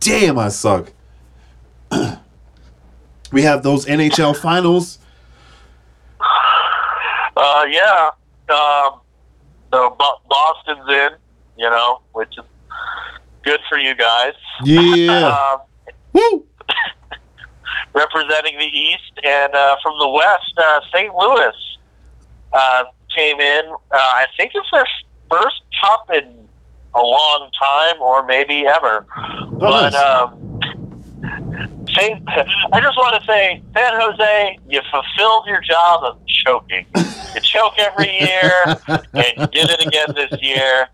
damn, 0.00 0.38
I 0.38 0.48
suck. 0.48 0.92
we 3.32 3.42
have 3.42 3.62
those 3.62 3.86
NHL 3.86 4.36
finals. 4.36 4.98
Uh, 7.36 7.64
yeah. 7.68 8.10
Um, 8.48 9.00
so 9.72 9.96
Boston's 10.28 10.88
in, 10.88 11.10
you 11.56 11.68
know, 11.68 12.00
which 12.12 12.32
is 12.38 12.44
good 13.42 13.60
for 13.68 13.78
you 13.78 13.94
guys. 13.94 14.34
Yeah. 14.64 15.50
Um, 15.54 15.60
Woo. 16.12 16.46
representing 17.92 18.56
the 18.58 18.66
East, 18.66 19.12
and 19.24 19.52
uh, 19.54 19.76
from 19.82 19.98
the 19.98 20.08
West, 20.08 20.52
uh, 20.56 20.80
St. 20.94 21.12
Louis 21.14 21.78
uh, 22.52 22.84
came 23.14 23.40
in. 23.40 23.64
Uh, 23.66 23.96
I 23.96 24.26
think 24.36 24.52
it's 24.54 24.68
their 24.70 24.86
first 25.28 25.62
cup 25.82 26.10
in 26.12 26.48
a 26.94 27.00
long 27.02 27.50
time, 27.58 28.00
or 28.00 28.24
maybe 28.24 28.64
ever. 28.66 29.06
but 29.58 29.90
nice. 29.90 29.94
um, 29.94 30.43
I 31.96 32.80
just 32.80 32.96
want 32.96 33.20
to 33.20 33.26
say, 33.26 33.62
San 33.74 34.00
Jose, 34.00 34.58
you 34.68 34.80
fulfilled 34.90 35.46
your 35.46 35.60
job 35.60 36.04
of 36.04 36.26
choking. 36.26 36.86
You 37.34 37.40
choke 37.40 37.74
every 37.78 38.10
year, 38.20 38.52
and 39.14 39.32
you 39.36 39.46
did 39.48 39.70
it 39.70 39.86
again 39.86 40.12
this 40.14 40.40
year. 40.42 40.88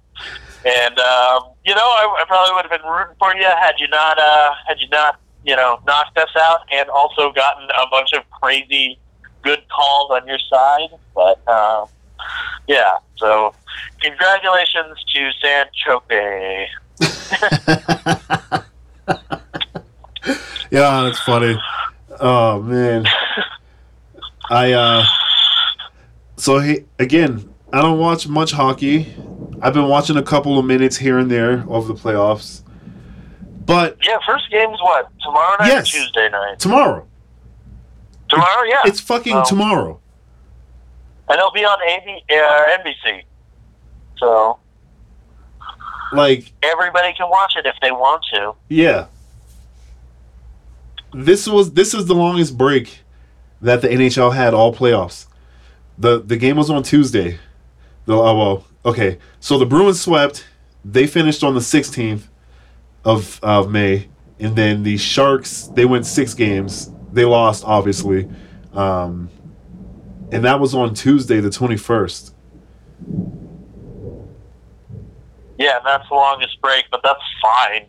And 0.64 0.98
um, 0.98 1.44
you 1.64 1.74
know, 1.74 1.80
I, 1.80 2.16
I 2.20 2.24
probably 2.26 2.54
would 2.54 2.70
have 2.70 2.80
been 2.80 2.90
rooting 2.90 3.16
for 3.18 3.34
you 3.34 3.44
had 3.44 3.74
you 3.78 3.88
not, 3.88 4.18
uh, 4.18 4.52
had 4.66 4.78
you 4.80 4.88
not, 4.88 5.18
you 5.44 5.56
know, 5.56 5.80
knocked 5.86 6.18
us 6.18 6.30
out, 6.38 6.60
and 6.70 6.88
also 6.90 7.32
gotten 7.32 7.68
a 7.70 7.86
bunch 7.90 8.12
of 8.12 8.28
crazy 8.30 8.98
good 9.42 9.62
calls 9.68 10.10
on 10.10 10.26
your 10.26 10.38
side. 10.38 10.90
But 11.14 11.46
um, 11.48 11.88
yeah, 12.68 12.98
so 13.16 13.54
congratulations 14.00 15.02
to 15.14 15.30
San 15.40 15.66
Chope. 15.72 16.10
yeah, 20.70 21.02
that's 21.02 21.18
funny. 21.20 21.56
Oh 22.20 22.60
man. 22.62 23.06
I 24.50 24.72
uh 24.72 25.04
so 26.36 26.58
he 26.58 26.84
again, 26.98 27.52
I 27.72 27.82
don't 27.82 27.98
watch 27.98 28.26
much 28.28 28.52
hockey. 28.52 29.12
I've 29.62 29.74
been 29.74 29.88
watching 29.88 30.16
a 30.16 30.22
couple 30.22 30.58
of 30.58 30.64
minutes 30.64 30.96
here 30.96 31.18
and 31.18 31.30
there 31.30 31.64
of 31.68 31.86
the 31.86 31.94
playoffs. 31.94 32.62
But 33.66 33.98
Yeah, 34.04 34.18
first 34.26 34.50
game's 34.50 34.80
what 34.80 35.08
tomorrow 35.22 35.56
night 35.58 35.68
Yes. 35.68 35.94
or 35.94 35.98
Tuesday 35.98 36.28
night? 36.30 36.58
tomorrow. 36.58 37.06
Tomorrow, 38.28 38.64
yeah, 38.68 38.80
It's 38.84 39.00
fucking 39.00 39.34
Well, 39.34 39.44
tomorrow. 39.44 40.00
and 41.28 41.38
it'll 41.38 41.50
be 41.52 41.64
on 41.64 41.78
AB, 41.88 42.24
uh, 42.32 42.64
NBC. 42.78 43.22
So 44.18 44.58
Like, 46.12 46.52
everybody 46.62 47.12
can 47.12 47.28
watch 47.28 47.54
it 47.56 47.66
if 47.66 47.74
they 47.82 47.92
want 47.92 48.24
to. 48.34 48.54
yeah. 48.68 49.06
This 51.12 51.46
was 51.46 51.72
this 51.72 51.94
is 51.94 52.06
the 52.06 52.14
longest 52.14 52.56
break 52.56 53.00
that 53.60 53.82
the 53.82 53.88
NHL 53.88 54.34
had 54.34 54.54
all 54.54 54.74
playoffs. 54.74 55.26
The 55.98 56.20
the 56.20 56.36
game 56.36 56.56
was 56.56 56.70
on 56.70 56.82
Tuesday. 56.82 57.38
The 58.06 58.14
oh 58.14 58.36
well, 58.36 58.64
okay. 58.84 59.18
So 59.40 59.58
the 59.58 59.66
Bruins 59.66 60.00
swept. 60.00 60.46
They 60.84 61.06
finished 61.06 61.44
on 61.44 61.54
the 61.54 61.60
16th 61.60 62.22
of 63.04 63.38
of 63.42 63.70
May, 63.70 64.08
and 64.38 64.56
then 64.56 64.82
the 64.82 64.96
Sharks 64.96 65.64
they 65.74 65.84
went 65.84 66.06
six 66.06 66.32
games. 66.34 66.90
They 67.12 67.24
lost 67.24 67.64
obviously, 67.66 68.28
um, 68.72 69.28
and 70.32 70.44
that 70.44 70.60
was 70.60 70.74
on 70.74 70.94
Tuesday 70.94 71.40
the 71.40 71.48
21st. 71.50 72.32
Yeah, 75.58 75.78
that's 75.84 76.08
the 76.08 76.14
longest 76.14 76.60
break, 76.62 76.86
but 76.90 77.02
that's 77.02 77.20
fine. 77.42 77.86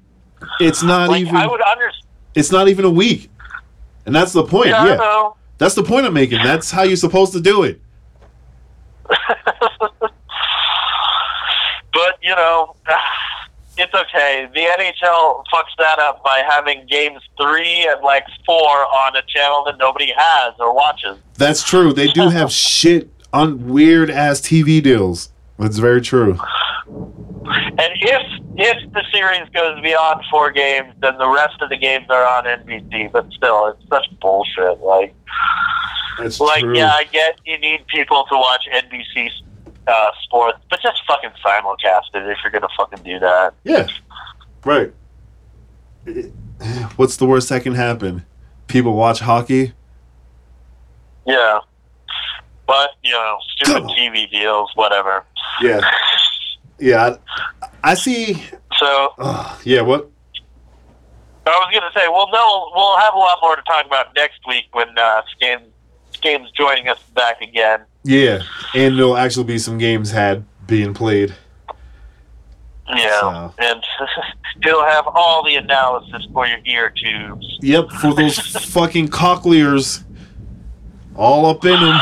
It's 0.60 0.84
not 0.84 1.10
Like 1.10 1.22
even. 1.22 1.36
I 1.36 1.48
would 1.48 1.62
understand. 1.62 2.08
It's 2.36 2.52
not 2.52 2.68
even 2.70 2.86
a 2.86 2.90
week, 2.90 3.30
and 4.06 4.16
that's 4.16 4.34
the 4.34 4.44
point. 4.44 4.70
Yeah, 4.70 4.86
Yeah, 4.86 5.30
that's 5.58 5.76
the 5.76 5.84
point 5.84 6.06
I'm 6.06 6.14
making. 6.14 6.44
That's 6.44 6.72
how 6.72 6.84
you're 6.84 6.96
supposed 6.96 7.34
to 7.34 7.42
do 7.42 7.64
it. 7.64 7.82
But 11.94 12.18
you 12.22 12.36
know, 12.36 12.76
it's 13.78 13.94
okay. 13.94 14.48
The 14.54 14.62
NHL 14.62 15.44
fucks 15.54 15.76
that 15.78 16.00
up 16.00 16.24
by 16.24 16.44
having 16.50 16.86
games 16.88 17.22
three 17.40 17.88
and 17.88 18.02
like 18.02 18.26
four 18.46 18.58
on 18.58 19.16
a 19.16 19.22
channel 19.28 19.64
that 19.66 19.78
nobody 19.78 20.12
has 20.16 20.54
or 20.60 20.74
watches. 20.74 21.18
That's 21.36 21.64
true. 21.64 21.94
They 21.94 22.08
do 22.08 22.30
have 22.30 22.52
shit 22.72 23.10
on 23.34 23.68
weird 23.68 24.10
ass 24.10 24.42
TV 24.42 24.82
deals. 24.82 25.30
That's 25.60 25.78
very 25.78 26.02
true. 26.02 26.40
And 27.44 27.94
if 28.00 28.22
if 28.58 28.94
the 28.94 29.04
series 29.12 29.50
goes 29.50 29.82
beyond 29.82 30.22
four 30.30 30.52
games, 30.52 30.94
then 31.02 31.18
the 31.18 31.28
rest 31.28 31.62
of 31.62 31.70
the 31.70 31.78
games 31.78 32.06
are 32.10 32.26
on 32.26 32.44
NBC. 32.46 33.12
But 33.12 33.32
still, 33.34 33.68
it's 33.68 33.88
such 33.90 34.08
bullshit. 34.20 34.80
Like, 34.82 35.16
That's 36.20 36.40
like 36.40 36.62
true. 36.62 36.78
yeah, 36.78 36.92
I 36.92 37.06
get 37.06 37.40
you 37.46 37.58
need 37.58 37.86
people 37.88 38.26
to 38.30 38.36
watch 38.36 38.68
NBC 38.72 39.30
uh, 39.88 40.12
sports, 40.24 40.60
but 40.70 40.80
just 40.82 41.02
fucking 41.08 41.32
simulcast 41.44 42.14
it 42.14 42.28
if 42.30 42.38
you're 42.44 42.52
gonna 42.52 42.68
fucking 42.78 43.04
do 43.04 43.20
that. 43.20 43.54
Yeah. 43.64 43.88
Right. 44.64 44.94
What's 46.96 47.18
the 47.18 47.26
worst 47.26 47.50
that 47.50 47.64
can 47.64 47.74
happen? 47.74 48.26
People 48.68 48.94
watch 48.94 49.20
hockey. 49.20 49.74
Yeah. 51.26 51.60
But, 52.68 52.92
you 53.04 53.12
know, 53.12 53.38
stupid 53.56 53.84
TV 53.84 54.30
deals, 54.30 54.72
whatever. 54.76 55.26
Yeah. 55.62 55.82
Yeah. 56.82 57.16
I, 57.62 57.68
I 57.84 57.94
see. 57.94 58.44
So, 58.78 59.14
Uh, 59.18 59.58
yeah. 59.64 59.82
What? 59.82 60.10
I 61.46 61.50
was 61.50 61.70
going 61.72 61.84
to 61.92 62.00
say, 62.00 62.08
well, 62.08 62.28
no, 62.32 62.72
we'll 62.76 62.98
have 62.98 63.14
a 63.14 63.18
lot 63.18 63.38
more 63.42 63.56
to 63.56 63.62
talk 63.64 63.86
about 63.86 64.14
next 64.16 64.40
week 64.48 64.66
when 64.74 64.90
uh, 64.98 65.22
Skame's, 65.32 65.68
Skame's 66.12 66.52
joining 66.52 66.88
us 66.88 67.00
back 67.16 67.42
again. 67.42 67.82
Yeah. 68.04 68.42
And 68.76 68.98
there'll 68.98 69.18
actually 69.18 69.46
be 69.46 69.58
some 69.58 69.78
games 69.78 70.12
had 70.12 70.46
being 70.68 70.94
played. 70.94 71.34
Yeah. 72.96 73.20
So- 73.22 73.54
And 73.60 73.84
he'll 74.64 74.84
have 74.86 75.08
all 75.08 75.44
the 75.44 75.56
analysis 75.56 76.28
for 76.34 76.46
your 76.48 76.60
ear 76.66 76.92
tubes. 76.96 77.58
Yep. 77.62 77.90
For 77.92 78.14
those 78.14 78.38
fucking 78.66 79.08
cochlears, 79.10 80.04
all 81.16 81.46
up 81.48 81.64
in 81.66 81.80
them. 81.80 82.00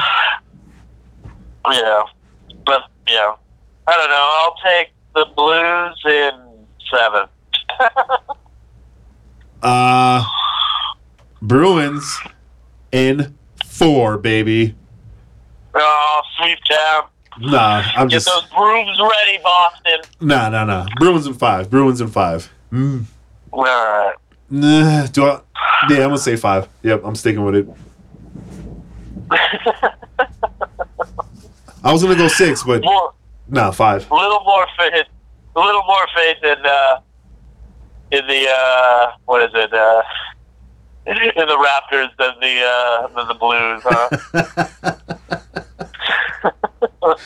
Yeah. 1.71 2.03
But, 2.65 2.83
yeah. 3.07 3.35
I 3.89 3.95
don't 3.95 4.09
know. 4.11 4.27
I'll 4.39 4.55
take 4.63 4.91
the 5.15 5.25
Blues 5.35 5.99
in 6.05 6.65
seven. 6.91 7.27
Uh, 9.61 10.23
Bruins 11.41 12.17
in 12.93 13.35
four, 13.65 14.17
baby. 14.17 14.73
Oh, 15.75 16.21
sweep 16.37 16.59
town. 16.69 17.09
Nah, 17.41 17.83
I'm 17.95 18.07
Get 18.07 18.15
just 18.15 18.27
those 18.27 18.45
brooms 18.55 18.97
ready, 19.01 19.37
Boston. 19.43 19.99
nah, 20.21 20.47
nah, 20.47 20.63
nah. 20.63 20.87
Bruins 20.97 21.27
in 21.27 21.33
five. 21.33 21.69
Bruins 21.69 21.99
in 21.99 22.07
five. 22.07 22.49
Mm. 22.71 23.03
All 23.51 23.63
right. 23.65 24.13
Nah, 24.49 25.07
do 25.07 25.25
I? 25.25 25.41
Yeah, 25.89 25.97
I'm 25.97 26.09
gonna 26.09 26.17
say 26.19 26.37
five. 26.37 26.69
Yep, 26.83 27.01
I'm 27.03 27.15
sticking 27.15 27.43
with 27.43 27.55
it. 27.55 27.67
I 31.83 31.91
was 31.91 32.01
gonna 32.01 32.15
go 32.15 32.29
six, 32.29 32.63
but 32.63 32.81
more, 32.81 33.13
nah, 33.49 33.71
five. 33.71 34.09
a 34.09 34.13
little 34.15 34.43
more 34.43 34.65
faith, 34.77 35.05
a 35.55 35.59
little 35.59 35.83
more 35.87 36.05
faith 36.15 36.37
in 36.43 36.65
uh, 36.65 36.99
in 38.11 38.27
the 38.27 38.47
uh, 38.49 39.11
what 39.25 39.41
is 39.43 39.51
it? 39.53 39.73
Uh, 39.73 40.01
in 41.07 41.15
the 41.47 41.57
Raptors 41.57 42.09
than 42.17 42.33
the 42.39 42.61
uh, 42.63 43.07
than 43.15 43.27
the 43.27 43.33
Blues, 43.35 43.81
huh? 43.83 44.09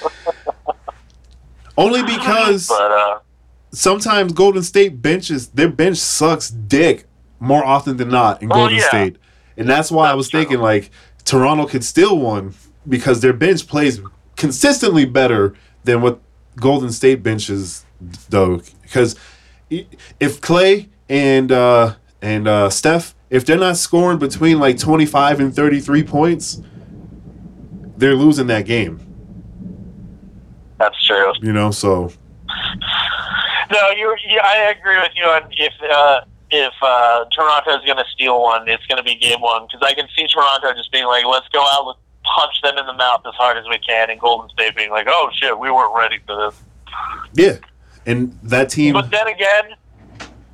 Only 1.78 2.04
because 2.04 2.68
but 2.68 2.92
uh, 2.92 3.20
sometimes 3.72 4.32
Golden 4.34 4.62
State 4.64 5.02
benches 5.02 5.48
their 5.50 5.70
bench 5.70 5.98
sucks 5.98 6.50
dick 6.50 7.06
more 7.40 7.66
often 7.66 7.98
than 7.98 8.10
not 8.10 8.42
in 8.42 8.52
Oh, 8.52 8.56
Golden 8.56 8.78
yeah. 8.78 8.88
State, 8.88 9.18
and 9.58 9.68
that's 9.68 9.92
why 9.92 10.10
I 10.10 10.14
was 10.14 10.28
That's 10.28 10.44
thinking 10.46 10.60
like 10.62 10.92
Toronto 11.26 11.66
could 11.66 11.84
steal 11.84 12.18
one 12.18 12.54
because 12.88 13.22
their 13.22 13.34
bench 13.34 13.68
plays 13.68 14.00
consistently 14.36 15.06
better 15.06 15.56
than 15.84 16.02
what 16.02 16.20
Golden 16.56 16.92
State 16.92 17.24
benches 17.24 17.86
though. 18.30 18.62
Because 18.82 19.16
if 19.70 20.42
Klay 20.42 20.90
and 21.10 21.52
uh, 21.52 21.96
and 22.22 22.48
uh, 22.48 22.70
Steph, 22.70 23.16
if 23.30 23.46
they're 23.46 23.58
not 23.58 23.78
scoring 23.78 24.20
between 24.20 24.60
like 24.60 24.78
twenty 24.78 25.06
five 25.06 25.40
and 25.40 25.56
thirty 25.56 25.80
three 25.80 26.04
points, 26.04 26.62
they're 27.98 28.16
losing 28.16 28.48
that 28.48 28.66
game. 28.66 29.00
that's 30.78 31.04
true. 31.06 31.34
You 31.42 31.54
know, 31.54 31.72
so 31.72 32.12
No, 33.72 33.90
you, 33.92 34.16
you 34.28 34.40
I 34.44 34.74
agree 34.78 34.98
with 34.98 35.12
you 35.16 35.24
on 35.24 35.44
if 35.52 35.74
uh, 35.90 36.22
if 36.52 36.74
uh, 36.82 37.26
Toronto's 37.32 37.84
going 37.86 37.98
to 37.98 38.06
steal 38.14 38.42
one, 38.42 38.68
it's 38.68 38.86
going 38.86 38.98
to 38.98 39.04
be 39.04 39.16
game 39.16 39.42
one 39.42 39.66
because 39.66 39.82
I 39.82 39.94
can 39.94 40.08
see 40.16 40.28
Toronto 40.28 40.74
just 40.74 40.92
being 40.92 41.06
like, 41.06 41.26
let's 41.26 41.48
go 41.50 41.62
out, 41.62 41.88
let's 41.88 42.00
punch 42.34 42.62
them 42.62 42.78
in 42.78 42.86
the 42.86 42.94
mouth 42.94 43.22
as 43.28 43.34
hard 43.36 43.58
as 43.58 43.66
we 43.70 43.78
can, 43.80 44.10
and 44.10 44.20
Golden 44.20 44.50
State 44.50 44.76
being 44.76 44.90
like, 44.92 45.08
oh 45.10 45.30
shit, 45.34 45.58
we 45.58 45.70
weren't 45.72 45.96
ready 45.96 46.18
for 46.26 46.36
this. 46.52 46.62
yeah, 47.34 47.58
and 48.06 48.38
that 48.44 48.70
team. 48.70 48.94
But 48.94 49.12
then 49.12 49.28
again, 49.28 49.76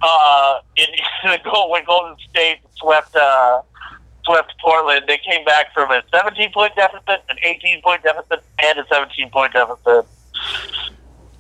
uh, 0.02 0.60
in, 0.76 0.86
in 1.24 1.32
the 1.32 1.40
goal 1.50 1.70
when 1.72 1.86
Golden 1.86 2.16
State 2.30 2.58
swept 2.78 3.16
uh, 3.16 3.62
swept 4.26 4.54
Portland, 4.62 5.06
they 5.08 5.18
came 5.20 5.44
back 5.46 5.74
from 5.74 5.92
a 5.92 6.02
17 6.14 6.52
point 6.54 6.76
deficit, 6.76 7.24
an 7.30 7.38
18 7.44 7.82
point 7.82 8.04
deficit, 8.04 8.44
and 8.62 8.80
a 8.80 8.86
17 8.92 9.30
point 9.30 9.54
deficit. 9.54 10.06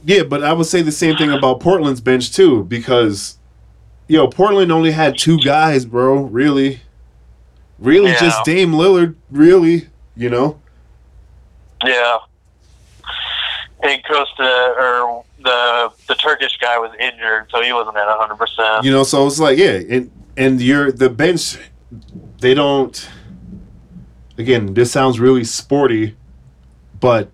Yeah, 0.04 0.24
but 0.24 0.44
I 0.44 0.54
would 0.54 0.66
say 0.66 0.82
the 0.82 0.92
same 0.94 1.18
thing 1.18 1.32
about 1.32 1.60
Portland's 1.60 2.00
bench 2.02 2.32
too, 2.34 2.64
because 2.64 3.38
yo, 4.08 4.28
Portland 4.28 4.72
only 4.72 4.92
had 4.92 5.18
two 5.18 5.38
guys, 5.40 5.86
bro. 5.86 6.22
Really, 6.24 6.80
really, 7.78 8.12
Yeah. 8.12 8.20
just 8.20 8.46
Dame 8.46 8.72
Lillard. 8.72 9.16
Really, 9.30 9.89
you 10.20 10.30
know. 10.30 10.60
Yeah. 11.84 12.18
And 13.82 14.04
Costa 14.04 14.76
or 14.78 15.24
the 15.42 15.92
the 16.08 16.16
Turkish 16.16 16.58
guy 16.60 16.78
was 16.78 16.92
injured, 17.00 17.48
so 17.50 17.64
he 17.64 17.72
wasn't 17.72 17.96
at 17.96 18.06
100. 18.06 18.36
percent 18.36 18.84
You 18.84 18.92
know, 18.92 19.04
so 19.04 19.26
it's 19.26 19.40
like, 19.40 19.58
yeah, 19.58 19.80
and 19.90 20.12
and 20.36 20.62
you're 20.62 20.92
the 20.92 21.10
bench. 21.10 21.58
They 22.40 22.54
don't. 22.54 23.10
Again, 24.38 24.74
this 24.74 24.92
sounds 24.92 25.20
really 25.20 25.44
sporty, 25.46 26.16
but 27.00 27.32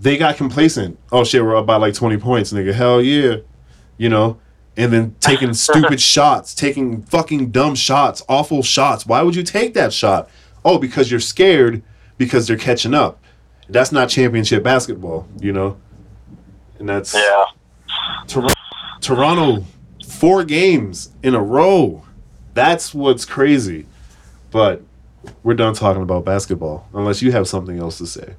they 0.00 0.18
got 0.18 0.36
complacent. 0.36 0.98
Oh 1.10 1.24
shit, 1.24 1.42
we're 1.42 1.56
up 1.56 1.66
by 1.66 1.76
like 1.76 1.94
twenty 1.94 2.18
points, 2.18 2.52
nigga. 2.52 2.74
Hell 2.74 3.00
yeah, 3.02 3.36
you 3.96 4.10
know. 4.10 4.38
And 4.76 4.92
then 4.92 5.16
taking 5.20 5.54
stupid 5.68 6.00
shots, 6.00 6.54
taking 6.54 7.02
fucking 7.02 7.50
dumb 7.50 7.74
shots, 7.74 8.22
awful 8.28 8.62
shots. 8.62 9.06
Why 9.06 9.22
would 9.22 9.34
you 9.34 9.42
take 9.42 9.72
that 9.74 9.94
shot? 9.94 10.28
Oh, 10.64 10.78
because 10.78 11.10
you're 11.10 11.20
scared 11.20 11.82
because 12.18 12.46
they're 12.46 12.56
catching 12.56 12.94
up. 12.94 13.18
That's 13.68 13.92
not 13.92 14.08
championship 14.08 14.62
basketball, 14.62 15.26
you 15.40 15.52
know. 15.52 15.76
And 16.78 16.88
that's 16.88 17.14
Yeah. 17.14 17.44
Tor- 18.26 18.48
Toronto, 19.00 19.64
four 20.06 20.44
games 20.44 21.10
in 21.22 21.34
a 21.34 21.42
row. 21.42 22.02
That's 22.54 22.92
what's 22.94 23.24
crazy. 23.24 23.86
But 24.50 24.82
we're 25.42 25.54
done 25.54 25.74
talking 25.74 26.02
about 26.02 26.24
basketball, 26.24 26.86
unless 26.94 27.22
you 27.22 27.32
have 27.32 27.46
something 27.48 27.78
else 27.78 27.98
to 27.98 28.06
say. 28.06 28.34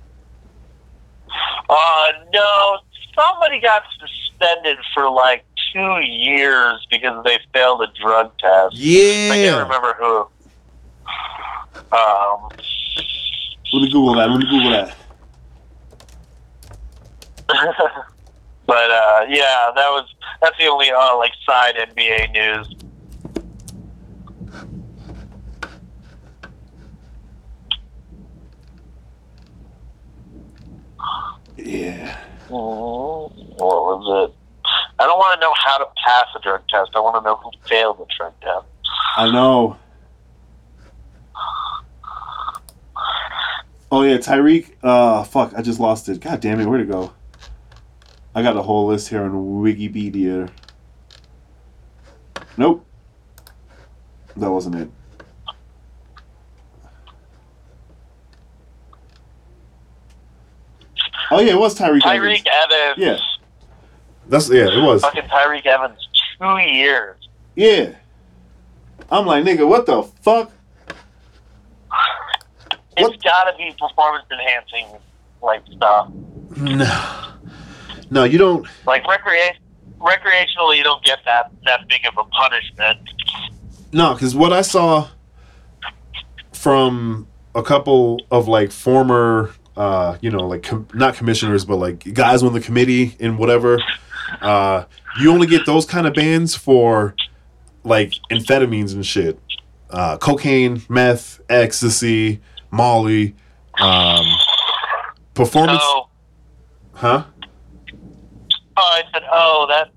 Uh, 1.70 2.08
no, 2.34 2.80
somebody 3.15 3.62
got 3.62 3.84
suspended 4.00 4.78
for 4.94 5.10
like 5.10 5.46
two 5.72 6.00
years 6.02 6.86
because 6.89 7.24
they 7.24 7.38
failed 7.54 7.82
a 7.84 7.88
drug 8.02 8.32
test. 8.39 8.76
Yeah, 8.76 9.30
I 9.32 9.36
can't 9.36 9.63
remember 9.63 9.94
who. 10.00 10.28
Um, 11.96 12.50
Let 13.71 13.82
me 13.84 13.89
Google 13.91 14.15
that. 14.15 14.29
Let 14.29 14.39
me 14.39 14.45
Google 14.49 14.71
that. 14.71 14.95
but 18.65 18.91
uh, 18.91 19.25
yeah, 19.29 19.71
that 19.75 19.89
was 19.89 20.08
that's 20.41 20.58
the 20.58 20.67
only 20.67 20.91
uh, 20.91 21.17
like 21.17 21.34
side 21.45 21.75
NBA 21.75 22.32
news. 22.32 22.75
Yeah. 31.58 32.17
Oh, 32.49 33.32
What 33.58 33.60
was 33.60 34.29
it? 34.29 34.36
I 34.99 35.05
don't 35.05 35.17
want 35.17 35.39
to 35.39 35.45
know 35.45 35.53
how 35.65 35.77
to 35.77 35.86
pass 36.05 36.25
a 36.36 36.39
drug 36.39 36.62
test. 36.69 36.91
I 36.95 36.99
want 36.99 37.15
to 37.17 37.21
know 37.21 37.36
who 37.38 37.51
failed 37.67 37.99
the 37.99 38.05
drug 38.17 38.34
test. 38.41 38.65
I 39.15 39.32
know. 39.32 39.77
Oh 43.91 44.04
yeah, 44.04 44.17
Tyreke. 44.17 44.73
Uh, 44.84 45.23
fuck, 45.23 45.54
I 45.56 45.62
just 45.62 45.80
lost 45.80 46.10
it. 46.10 46.19
God 46.19 46.39
damn 46.41 46.60
it, 46.60 46.65
where'd 46.65 46.82
it 46.82 46.91
go? 46.91 47.12
I 48.36 48.43
got 48.43 48.56
a 48.56 48.62
whole 48.62 48.88
list 48.88 49.10
here 49.10 49.23
on 49.23 49.32
Wikipedia. 49.32 50.49
Nope. 52.58 52.86
That 54.38 54.52
wasn't 54.52 54.75
it. 54.75 54.89
Oh 61.32 61.39
yeah, 61.39 61.54
it 61.54 61.60
was 61.60 61.78
Tyreke. 61.78 62.02
Tyreke 62.02 62.45
Evans. 62.45 62.47
Evans. 62.47 62.97
Yeah. 62.97 63.17
That's 64.28 64.49
yeah, 64.49 64.67
it 64.67 64.82
was. 64.84 65.02
Fucking 65.02 65.23
Tyreke 65.23 65.65
Evans. 65.65 66.08
Two 66.39 66.58
years. 66.58 67.30
Yeah. 67.56 67.95
I'm 69.12 69.25
like, 69.25 69.43
nigga, 69.43 69.67
what 69.67 69.86
the 69.86 70.04
fuck? 70.04 70.52
It's 72.97 73.23
got 73.23 73.43
to 73.52 73.58
be 73.58 73.73
performance 73.80 74.25
enhancing 74.32 74.99
like 75.41 75.63
stuff. 75.75 76.12
No. 76.58 77.25
No, 78.12 78.23
you 78.23 78.38
don't. 78.38 78.67
Like 78.86 79.08
recreation, 79.08 79.62
recreationally, 79.99 80.78
you 80.78 80.84
don't 80.84 81.04
get 81.04 81.19
that 81.25 81.52
that 81.65 81.88
big 81.88 82.06
of 82.06 82.17
a 82.17 82.23
punishment. 82.23 82.99
No, 83.93 84.13
because 84.13 84.36
what 84.36 84.52
I 84.52 84.62
saw 84.62 85.08
from 86.54 87.28
a 87.56 87.63
couple 87.63 88.19
of 88.32 88.47
like 88.47 88.71
former 88.71 89.52
uh, 89.80 90.17
you 90.19 90.30
know, 90.30 90.45
like 90.45 90.63
com- 90.63 90.88
not 90.93 91.15
commissioners, 91.15 91.63
but 91.63 91.78
like 91.78 92.13
guys 92.13 92.43
on 92.43 92.52
the 92.54 92.60
committee 92.60 93.15
and 93.19 93.38
whatever. 93.38 93.82
Uh, 94.41 94.84
you 95.21 95.32
only 95.32 95.47
get 95.47 95.65
those 95.65 95.86
kind 95.86 96.06
of 96.06 96.13
bans 96.13 96.54
for 96.54 97.15
like 97.86 98.13
amphetamines 98.30 98.93
and 98.93 99.06
shit, 99.06 99.39
uh, 99.89 100.17
cocaine, 100.17 100.82
meth, 100.89 101.39
ecstasy, 101.49 102.41
Molly, 102.71 103.36
um, 103.79 104.25
performance, 105.34 105.82
Oh, 105.84 106.10
huh? 106.93 107.23
oh, 108.77 108.82
I 108.82 109.03
said, 109.13 109.23
oh, 109.32 109.65
that 109.69 109.89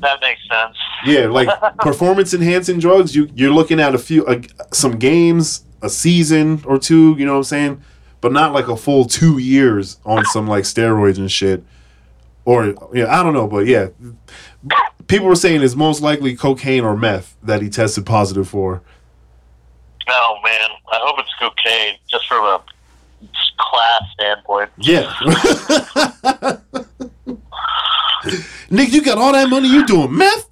that 0.00 0.20
makes 0.20 0.40
sense. 0.50 0.76
Yeah, 1.04 1.26
like 1.26 1.48
performance 1.78 2.32
enhancing 2.34 2.78
drugs. 2.78 3.14
You 3.16 3.28
you're 3.34 3.52
looking 3.52 3.80
at 3.80 3.94
a 3.94 3.98
few 3.98 4.24
uh, 4.26 4.40
some 4.72 4.92
games, 4.98 5.64
a 5.82 5.88
season 5.90 6.62
or 6.66 6.78
two. 6.78 7.14
You 7.18 7.26
know 7.26 7.32
what 7.32 7.38
I'm 7.38 7.44
saying? 7.44 7.82
But 8.20 8.32
not 8.32 8.52
like 8.52 8.68
a 8.68 8.76
full 8.76 9.04
two 9.06 9.38
years 9.38 9.98
on 10.04 10.24
some 10.26 10.46
like 10.46 10.64
steroids 10.64 11.18
and 11.18 11.30
shit. 11.30 11.64
Or 12.44 12.74
yeah, 12.94 13.12
I 13.18 13.22
don't 13.24 13.32
know, 13.34 13.48
but 13.48 13.66
yeah, 13.66 13.88
people 15.08 15.26
were 15.26 15.34
saying 15.34 15.62
it's 15.62 15.74
most 15.74 16.00
likely 16.00 16.36
cocaine 16.36 16.84
or 16.84 16.96
meth 16.96 17.36
that 17.42 17.60
he 17.60 17.68
tested 17.68 18.06
positive 18.06 18.48
for. 18.48 18.82
Oh 20.08 20.36
man, 20.44 20.70
I 20.92 20.98
hope 21.02 21.18
it's 21.18 21.32
cocaine, 21.38 21.96
just 22.08 22.26
from 22.28 22.44
a 22.44 22.62
class 23.58 24.02
standpoint. 24.14 24.70
Yeah. 24.78 25.12
Nick, 28.70 28.92
you 28.92 29.02
got 29.02 29.18
all 29.18 29.32
that 29.32 29.48
money. 29.48 29.68
You 29.68 29.86
doing 29.86 30.16
meth? 30.16 30.48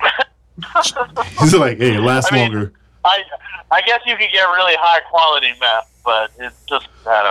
He's 1.40 1.54
like, 1.54 1.78
hey, 1.78 1.96
it 1.96 2.00
lasts 2.00 2.30
I 2.32 2.36
mean- 2.36 2.52
longer. 2.52 2.72
I 3.04 3.22
I 3.70 3.80
guess 3.82 4.00
you 4.06 4.16
could 4.16 4.30
get 4.32 4.42
really 4.44 4.74
high 4.78 5.00
quality 5.08 5.52
meth, 5.60 5.90
but 6.04 6.30
it's 6.38 6.56
just 6.68 6.88
I 7.06 7.22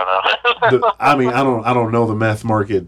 don't 0.62 0.70
know. 0.72 0.78
the, 0.78 0.94
I 0.98 1.14
mean, 1.16 1.28
I 1.28 1.42
don't, 1.42 1.64
I 1.66 1.74
don't 1.74 1.92
know 1.92 2.06
the 2.06 2.14
meth 2.14 2.44
market. 2.44 2.86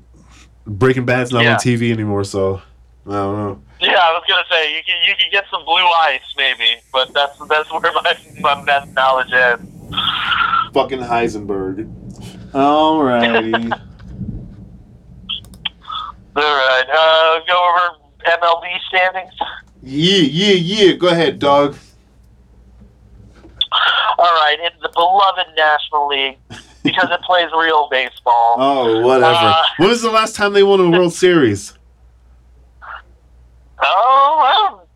Breaking 0.66 1.04
Bad's 1.04 1.30
not 1.32 1.42
Yeah. 1.44 1.52
on 1.54 1.58
TV 1.58 1.92
anymore, 1.92 2.24
so 2.24 2.62
I 3.08 3.12
don't 3.12 3.36
know. 3.36 3.62
yeah, 3.80 3.96
I 4.02 4.12
was 4.12 4.22
gonna 4.28 4.44
say 4.50 4.76
you 4.76 4.82
can 4.84 4.96
you 5.08 5.14
can 5.16 5.30
get 5.30 5.44
some 5.50 5.64
blue 5.64 5.76
ice 6.02 6.20
maybe, 6.36 6.76
but 6.92 7.12
that's 7.14 7.38
that's 7.48 7.70
where 7.72 7.80
my 7.80 8.16
my 8.40 8.62
meth 8.64 8.92
knowledge 8.92 9.32
ends. 9.32 9.72
Fucking 10.74 11.00
Heisenberg. 11.00 11.90
Alrighty. 12.52 13.72
All 16.36 16.42
right, 16.42 16.84
uh, 16.88 17.40
go 17.46 17.70
over 17.70 17.96
MLB 18.40 18.78
standings. 18.88 19.32
yeah, 19.82 20.18
yeah, 20.18 20.52
yeah. 20.54 20.92
Go 20.92 21.08
ahead, 21.08 21.38
dog. 21.38 21.76
All 24.18 24.24
right, 24.34 24.56
in 24.60 24.70
the 24.82 24.90
beloved 24.94 25.46
National 25.56 26.08
League 26.08 26.38
because 26.82 27.08
it 27.10 27.20
plays 27.26 27.48
real 27.56 27.88
baseball. 27.90 28.56
Oh, 28.58 29.00
whatever. 29.00 29.34
Uh, 29.34 29.62
when 29.78 29.88
was 29.88 30.02
the 30.02 30.10
last 30.10 30.36
time 30.36 30.52
they 30.52 30.62
won 30.62 30.80
a 30.80 30.90
World 30.90 31.12
Series? 31.14 31.72
Oh, 33.82 34.40
well, 34.42 34.88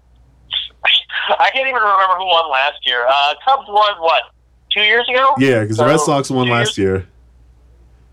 I 1.38 1.50
can't 1.50 1.68
even 1.68 1.74
remember 1.74 2.16
who 2.16 2.26
won 2.26 2.50
last 2.50 2.86
year. 2.86 3.06
Uh, 3.08 3.34
Cubs 3.44 3.68
won 3.68 4.00
what? 4.00 4.22
Two 4.70 4.80
years 4.80 5.08
ago? 5.08 5.34
Yeah, 5.38 5.60
because 5.60 5.76
the 5.76 5.84
Red 5.84 6.00
Sox 6.00 6.30
won 6.30 6.48
last 6.48 6.78
year. 6.78 7.06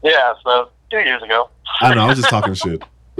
Yeah, 0.04 0.34
so 0.44 0.70
two 0.92 1.00
years 1.00 1.24
ago. 1.24 1.50
I 1.82 1.96
know. 1.96 2.02
I 2.02 2.08
was 2.08 2.18
just 2.18 2.30
talking 2.30 2.54
shit. 2.54 2.84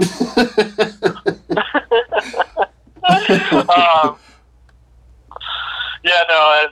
um, 3.10 4.16
yeah, 6.04 6.22
no. 6.28 6.64
As, 6.64 6.70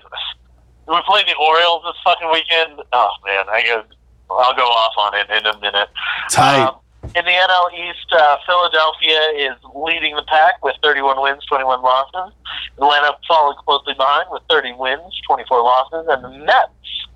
we 0.86 0.96
played 1.06 1.26
the 1.26 1.34
Orioles 1.40 1.82
this 1.84 1.96
fucking 2.04 2.30
weekend. 2.32 2.80
Oh 2.92 3.10
man, 3.24 3.44
I 3.48 3.62
go. 3.64 3.82
I'll 4.30 4.54
go 4.54 4.64
off 4.64 4.92
on 4.98 5.14
it 5.14 5.30
in 5.30 5.46
a 5.46 5.60
minute. 5.60 5.88
Tight. 6.30 6.64
Um, 6.66 6.76
in 7.14 7.24
the 7.24 7.32
NL 7.32 7.68
East, 7.72 8.12
uh, 8.12 8.36
Philadelphia 8.44 9.20
is 9.50 9.56
leading 9.74 10.14
the 10.14 10.24
pack 10.28 10.62
with 10.62 10.76
31 10.82 11.20
wins, 11.20 11.44
21 11.46 11.80
losses. 11.80 12.34
Atlanta 12.76 13.16
following 13.26 13.56
closely 13.64 13.94
behind 13.94 14.26
with 14.30 14.42
30 14.50 14.74
wins, 14.74 15.18
24 15.26 15.62
losses, 15.62 16.06
and 16.08 16.24
the 16.24 16.30
Mets 16.44 17.08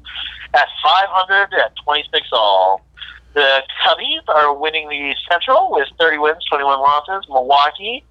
at 0.55 0.68
500 0.83 1.52
at 1.55 1.72
26 1.85 2.28
all. 2.33 2.81
The 3.35 3.62
Cubbies 3.85 4.28
are 4.28 4.55
winning 4.55 4.88
the 4.88 5.14
Central 5.31 5.70
with 5.72 5.88
30 5.98 6.18
wins, 6.18 6.44
21 6.50 6.78
losses. 6.81 7.28
Milwaukee, 7.28 8.05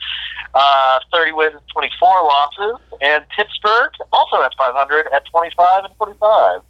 uh, 0.54 1.00
30 1.14 1.32
wins, 1.34 1.62
24 1.74 2.24
losses. 2.24 2.82
And 3.02 3.26
Pittsburgh, 3.36 3.92
also 4.12 4.42
at 4.42 4.54
500 4.58 5.08
at 5.14 5.26
25 5.26 5.86
and 5.86 5.96
45. 5.98 6.62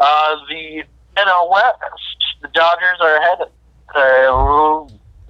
Uh, 0.00 0.36
the 0.48 0.84
NL 1.16 1.50
West, 1.50 2.36
the 2.42 2.48
Dodgers 2.48 2.98
are 3.00 3.16
ahead 3.16 3.48
uh, 3.94 4.84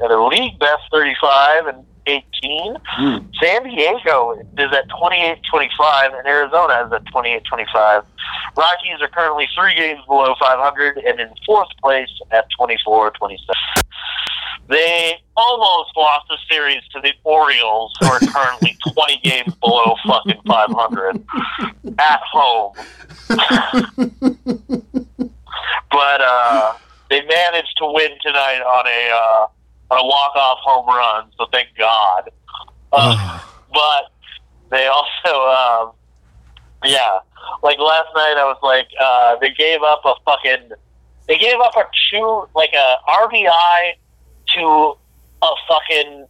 at 0.05 0.11
a 0.11 0.27
league 0.27 0.59
best 0.59 0.83
35 0.91 1.67
and 1.67 1.85
18. 2.07 2.77
Mm. 2.99 3.31
San 3.43 3.65
Diego 3.65 4.35
is 4.59 4.73
at 4.73 4.89
28 4.99 5.39
25, 5.51 6.13
and 6.13 6.27
Arizona 6.27 6.87
is 6.87 6.93
at 6.93 7.07
28 7.07 7.43
25. 7.45 8.03
Rockies 8.57 9.01
are 9.01 9.09
currently 9.09 9.49
three 9.59 9.75
games 9.75 10.01
below 10.07 10.35
500 10.39 10.99
and 10.99 11.21
in 11.21 11.31
fourth 11.47 11.69
place 11.83 12.11
at 12.31 12.47
24 12.57 13.13
27. 13.13 13.55
They 14.69 15.15
almost 15.37 15.91
lost 15.97 16.27
the 16.29 16.39
series 16.51 16.83
to 16.93 17.01
the 17.01 17.13
Orioles, 17.25 17.93
who 18.01 18.07
are 18.07 18.21
currently 18.21 18.77
20 18.95 19.21
games 19.23 19.55
below 19.57 19.97
fucking 20.07 20.41
500 20.47 21.25
at 21.99 22.21
home. 22.33 22.73
but 25.91 26.21
uh, 26.21 26.75
they 27.11 27.23
managed 27.23 27.77
to 27.79 27.87
win 27.87 28.11
tonight 28.23 28.61
on 28.61 28.87
a 28.87 29.11
uh, 29.15 29.47
on 29.91 30.05
a 30.05 30.07
walk 30.07 30.35
off 30.37 30.59
home 30.63 30.87
run, 30.87 31.31
so 31.37 31.47
thank 31.53 31.69
God. 31.79 32.31
Uh, 32.93 33.41
but 33.73 34.11
they 34.71 34.87
also, 34.87 35.35
um, 35.49 35.93
yeah, 36.85 37.19
like 37.63 37.79
last 37.79 38.09
night, 38.15 38.37
I 38.39 38.45
was 38.45 38.59
like, 38.63 38.89
uh, 39.01 39.37
they 39.41 39.51
gave 39.51 39.83
up 39.83 40.03
a 40.05 40.15
fucking, 40.25 40.71
they 41.29 41.39
gave 41.39 41.61
up 41.61 41.77
a 41.77 41.85
two, 42.11 42.49
like 42.55 42.73
a 42.73 42.97
RBI 43.09 43.93
to 44.55 44.95
a 45.43 45.49
fucking 45.69 46.27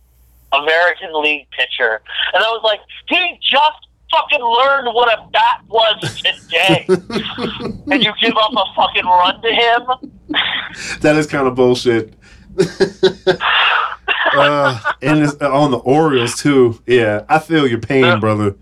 American 0.53 1.23
League 1.23 1.49
pitcher, 1.51 2.01
and 2.33 2.43
I 2.43 2.49
was 2.49 2.63
like, 2.65 2.81
he 3.09 3.39
just 3.41 3.89
fucking 4.15 4.41
learned 4.41 4.95
what 4.95 5.13
a 5.13 5.29
bat 5.33 5.61
was 5.69 6.23
today, 6.23 6.85
and 6.89 8.03
you 8.03 8.13
give 8.21 8.37
up 8.37 8.53
a 8.53 8.65
fucking 8.77 9.05
run 9.05 9.43
to 9.43 9.53
him. 9.53 9.83
that 11.01 11.17
is 11.17 11.27
kind 11.27 11.47
of 11.47 11.55
bullshit. 11.55 12.15
uh, 14.37 14.81
and 15.03 15.23
it's 15.23 15.35
on 15.43 15.71
the 15.71 15.79
Orioles 15.79 16.37
too. 16.37 16.81
Yeah, 16.87 17.25
I 17.29 17.39
feel 17.39 17.67
your 17.67 17.81
pain, 17.81 18.21
brother. 18.21 18.57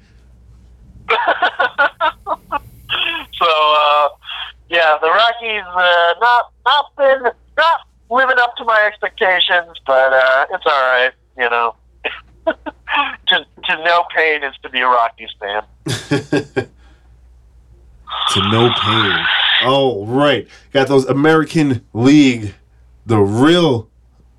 So 3.42 3.48
uh, 3.48 4.08
yeah, 4.68 4.98
the 5.00 5.08
Rockies 5.08 5.64
uh, 5.66 6.14
not 6.20 6.52
not 6.64 6.96
been 6.96 7.22
not 7.56 7.80
living 8.08 8.36
up 8.38 8.54
to 8.56 8.64
my 8.64 8.84
expectations, 8.86 9.76
but 9.84 10.12
uh, 10.12 10.46
it's 10.50 10.64
all 10.64 10.82
right. 10.92 11.12
You 11.36 11.50
know, 11.50 11.74
to 13.26 13.46
to 13.64 13.84
no 13.84 14.04
pain 14.14 14.42
is 14.42 14.54
to 14.62 14.68
be 14.68 14.80
a 14.80 14.86
Rockies 14.86 15.30
fan. 15.40 15.62
to 18.30 18.50
no 18.50 18.72
pain. 18.80 19.26
Oh, 19.64 20.04
right. 20.06 20.48
Got 20.72 20.88
those 20.88 21.04
American 21.06 21.84
League, 21.92 22.54
the 23.06 23.18
real, 23.18 23.88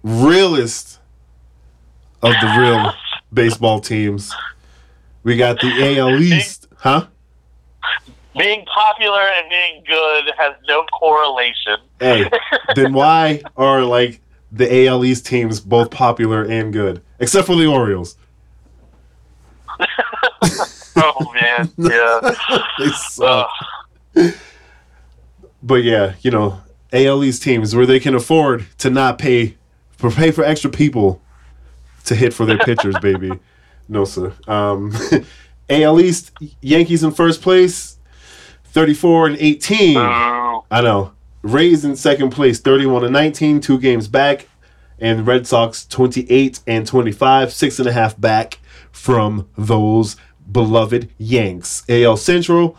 realest 0.04 1.00
of 2.22 2.34
the 2.42 2.56
real 2.60 2.94
baseball 3.34 3.80
teams. 3.80 4.34
We 5.24 5.38
got 5.38 5.60
the 5.62 5.98
AL 5.98 6.20
East, 6.20 6.68
huh? 6.76 7.08
Being 8.38 8.66
popular 8.66 9.22
and 9.22 9.50
being 9.50 9.84
good 9.88 10.32
has 10.38 10.56
no 10.68 10.84
correlation. 11.00 11.78
Hey, 12.00 12.30
then 12.76 12.94
why 12.94 13.42
are 13.56 13.84
like 13.84 14.20
the 14.54 14.88
AL 14.88 15.04
East 15.04 15.26
teams 15.26 15.60
both 15.60 15.90
popular 15.92 16.44
and 16.44 16.72
good, 16.72 17.02
except 17.20 17.48
for 17.48 17.56
the 17.56 17.66
Orioles? 17.66 18.16
Oh 20.96 21.34
man, 21.34 21.72
yeah. 21.78 22.36
they 22.80 22.90
suck. 22.90 23.50
But 25.62 25.84
yeah, 25.84 26.14
you 26.22 26.32
know, 26.32 26.62
AL 26.92 27.24
East 27.24 27.44
teams 27.44 27.76
where 27.76 27.86
they 27.86 28.00
can 28.00 28.14
afford 28.14 28.68
to 28.80 28.90
not 28.90 29.18
pay 29.18 29.58
for 29.92 30.12
pay 30.12 30.32
for 30.32 30.44
extra 30.44 30.70
people 30.70 31.22
to 32.06 32.16
hit 32.16 32.34
for 32.34 32.46
their 32.46 32.60
pitchers, 32.60 32.96
baby. 33.02 33.32
No 33.88 34.06
sir. 34.06 34.34
Um, 34.48 34.94
AL 35.70 36.00
East 36.00 36.32
Yankees 36.62 37.04
in 37.04 37.12
first 37.12 37.42
place, 37.42 37.98
thirty 38.66 38.94
four 38.94 39.28
and 39.28 39.38
eighteen. 39.40 39.96
Boo. 39.96 40.64
I 40.70 40.82
know. 40.82 41.14
Rays 41.44 41.84
in 41.84 41.96
second 41.98 42.30
place, 42.32 42.60
31 42.60 43.04
and 43.04 43.14
19, 43.14 43.60
two 43.60 43.78
games 43.78 44.08
back. 44.08 44.48
And 45.00 45.28
Red 45.28 45.46
Sox 45.46 45.86
28 45.86 46.62
and 46.66 46.88
25, 46.88 47.52
six 47.52 47.80
and 47.80 47.88
a 47.88 47.92
half 47.92 48.20
back 48.20 48.60
from 48.92 49.50
those 49.58 50.16
beloved 50.50 51.10
Yanks. 51.18 51.84
AL 51.90 52.16
Central, 52.18 52.78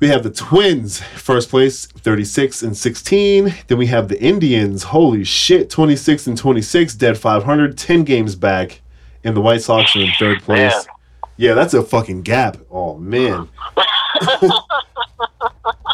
We 0.00 0.08
have 0.08 0.22
the 0.22 0.30
Twins, 0.30 1.00
first 1.00 1.48
place, 1.48 1.86
36 1.86 2.62
and 2.62 2.76
16. 2.76 3.54
Then 3.68 3.78
we 3.78 3.86
have 3.86 4.08
the 4.08 4.20
Indians, 4.20 4.82
holy 4.84 5.24
shit, 5.24 5.70
26 5.70 6.26
and 6.26 6.36
26, 6.36 6.94
dead 6.94 7.16
500, 7.16 7.78
10 7.78 8.04
games 8.04 8.34
back. 8.34 8.82
And 9.24 9.36
the 9.36 9.40
White 9.40 9.62
Sox 9.62 9.94
are 9.96 10.00
in 10.00 10.10
third 10.18 10.42
place. 10.42 10.72
Man. 10.72 10.82
Yeah, 11.36 11.54
that's 11.54 11.72
a 11.74 11.82
fucking 11.82 12.22
gap. 12.22 12.58
Oh, 12.70 12.96
man. 12.98 13.48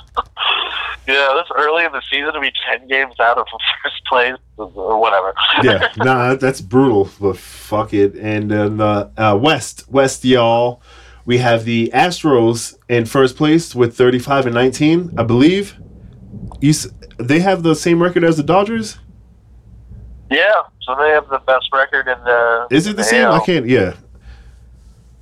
Yeah, 1.06 1.34
this 1.36 1.46
early 1.56 1.84
in 1.84 1.92
the 1.92 2.02
season 2.10 2.32
to 2.34 2.40
be 2.40 2.50
ten 2.68 2.86
games 2.88 3.14
out 3.20 3.38
of 3.38 3.46
first 3.82 4.04
place 4.06 4.34
or 4.56 5.00
whatever. 5.00 5.34
yeah, 5.62 5.92
nah, 5.98 6.34
that's 6.34 6.60
brutal, 6.60 7.08
but 7.20 7.36
fuck 7.36 7.94
it. 7.94 8.14
And 8.16 8.50
then 8.50 8.76
the 8.78 9.10
uh, 9.16 9.36
West, 9.40 9.84
West, 9.88 10.24
y'all, 10.24 10.82
we 11.24 11.38
have 11.38 11.64
the 11.64 11.90
Astros 11.94 12.76
in 12.88 13.04
first 13.06 13.36
place 13.36 13.74
with 13.74 13.96
35 13.96 14.46
and 14.46 14.54
19, 14.54 15.14
I 15.18 15.22
believe. 15.22 15.76
You, 16.60 16.70
s- 16.70 16.88
they 17.18 17.40
have 17.40 17.62
the 17.62 17.74
same 17.74 18.02
record 18.02 18.24
as 18.24 18.36
the 18.36 18.42
Dodgers. 18.42 18.98
yeah, 20.30 20.52
so 20.82 20.94
they 20.96 21.10
have 21.10 21.28
the 21.28 21.38
best 21.46 21.68
record 21.72 22.08
in 22.08 22.18
the. 22.24 22.66
Is 22.70 22.86
it 22.86 22.96
the 22.96 23.04
same? 23.04 23.26
I 23.30 23.40
can't. 23.40 23.66
Yeah. 23.66 23.94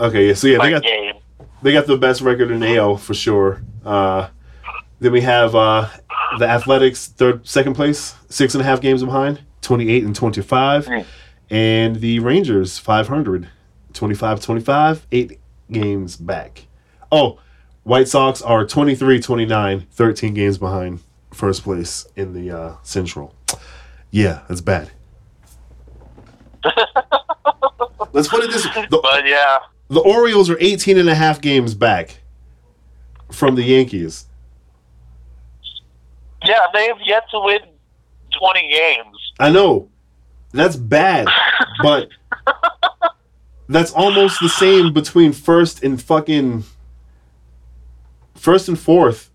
Okay, 0.00 0.28
yeah. 0.28 0.34
So 0.34 0.46
yeah, 0.46 0.58
they 0.62 0.70
got 0.70 0.82
game. 0.82 1.14
they 1.62 1.72
got 1.72 1.86
the 1.86 1.96
best 1.96 2.20
record 2.20 2.50
in 2.50 2.62
AL 2.62 2.96
for 2.98 3.14
sure. 3.14 3.62
Uh, 3.84 4.28
then 5.04 5.12
we 5.12 5.20
have 5.20 5.54
uh, 5.54 5.86
the 6.38 6.48
Athletics 6.48 7.08
third, 7.08 7.46
second 7.46 7.74
place, 7.74 8.14
six 8.30 8.54
and 8.54 8.62
a 8.62 8.64
half 8.64 8.80
games 8.80 9.04
behind, 9.04 9.42
28 9.60 10.04
and 10.04 10.16
25. 10.16 10.86
Hmm. 10.86 11.00
And 11.50 11.96
the 11.96 12.20
Rangers 12.20 12.78
500, 12.78 13.48
25 13.92 14.40
25, 14.40 15.06
eight 15.12 15.38
games 15.70 16.16
back. 16.16 16.66
Oh, 17.12 17.38
White 17.82 18.08
Sox 18.08 18.40
are 18.40 18.64
23 18.66 19.20
29, 19.20 19.86
13 19.90 20.32
games 20.34 20.56
behind 20.56 21.00
first 21.32 21.64
place 21.64 22.06
in 22.16 22.32
the 22.32 22.50
uh, 22.50 22.76
Central. 22.82 23.34
Yeah, 24.10 24.40
that's 24.48 24.62
bad. 24.62 24.90
Let's 28.12 28.28
put 28.28 28.42
it 28.42 28.50
this 28.50 28.62
the, 28.62 29.00
But 29.02 29.26
yeah, 29.26 29.58
the 29.88 30.00
Orioles 30.00 30.48
are 30.48 30.56
18 30.58 30.96
and 30.96 31.10
a 31.10 31.14
half 31.14 31.42
games 31.42 31.74
back 31.74 32.20
from 33.30 33.54
the 33.54 33.64
Yankees. 33.64 34.26
Yeah, 36.44 36.66
they 36.72 36.86
have 36.86 36.98
yet 37.04 37.24
to 37.30 37.40
win 37.40 37.60
twenty 38.30 38.68
games. 38.70 39.32
I 39.38 39.50
know. 39.50 39.88
That's 40.52 40.76
bad, 40.76 41.26
but 41.82 42.08
that's 43.68 43.90
almost 43.92 44.40
the 44.40 44.48
same 44.48 44.92
between 44.92 45.32
first 45.32 45.82
and 45.82 46.00
fucking 46.00 46.64
first 48.36 48.68
and 48.68 48.78
fourth. 48.78 49.30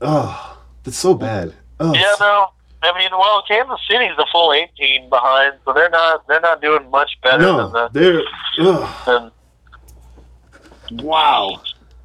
Oh, 0.00 0.58
that's 0.82 0.96
so 0.96 1.12
bad. 1.14 1.52
Oh, 1.78 1.92
Yeah, 1.92 2.14
no. 2.20 2.46
I 2.82 2.98
mean, 2.98 3.10
well, 3.10 3.42
Kansas 3.46 3.78
City's 3.90 4.16
a 4.18 4.24
full 4.32 4.54
eighteen 4.54 5.10
behind, 5.10 5.54
so 5.64 5.74
they're 5.74 5.90
not 5.90 6.26
they're 6.26 6.40
not 6.40 6.62
doing 6.62 6.88
much 6.90 7.10
better 7.22 7.42
no, 7.42 7.68
than 7.68 7.72
the 7.72 7.88
they're 7.92 8.22
ugh, 8.66 9.32
than 10.88 11.04
wow. 11.04 11.60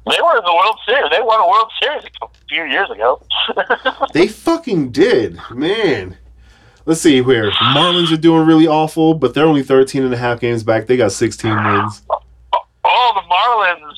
They 0.06 0.20
were 0.22 0.36
in 0.38 0.44
the 0.44 0.54
World 0.54 0.78
Series. 0.86 1.10
They 1.10 1.20
won 1.20 1.40
a 1.40 1.48
World 1.48 1.70
Series 1.82 2.02
a 2.22 2.26
few 2.48 2.64
years 2.64 2.90
ago. 2.90 3.20
They 4.12 4.28
fucking 4.28 4.90
did, 4.92 5.38
man. 5.50 6.16
Let's 6.84 7.00
see 7.00 7.20
where 7.20 7.50
Marlins 7.50 8.12
are 8.12 8.16
doing 8.16 8.46
really 8.46 8.66
awful, 8.66 9.14
but 9.14 9.34
they're 9.34 9.44
only 9.46 9.62
13 9.62 10.04
and 10.04 10.14
a 10.14 10.16
half 10.16 10.40
games 10.40 10.62
back. 10.62 10.86
They 10.86 10.96
got 10.96 11.12
16 11.12 11.50
wins. 11.50 12.02
oh, 12.84 13.12
the 13.14 13.22
Marlins! 13.28 13.92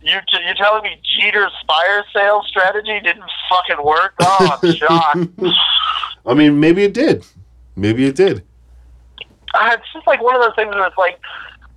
You 0.00 0.18
you're 0.44 0.54
telling 0.54 0.82
me 0.84 1.00
Jeter's 1.20 1.52
fire 1.66 2.04
sale 2.14 2.42
strategy 2.48 3.00
didn't 3.00 3.24
fucking 3.50 3.84
work? 3.84 4.14
Oh, 4.20 4.58
I'm 4.62 4.72
shocked. 4.74 5.56
I 6.26 6.34
mean, 6.34 6.58
maybe 6.60 6.84
it 6.84 6.94
did. 6.94 7.24
Maybe 7.76 8.06
it 8.06 8.14
did. 8.16 8.42
Uh, 9.54 9.70
it's 9.72 9.92
just 9.92 10.06
like 10.06 10.22
one 10.22 10.34
of 10.36 10.42
those 10.42 10.54
things 10.54 10.74
where 10.74 10.86
it's 10.86 10.96
like, 10.98 11.18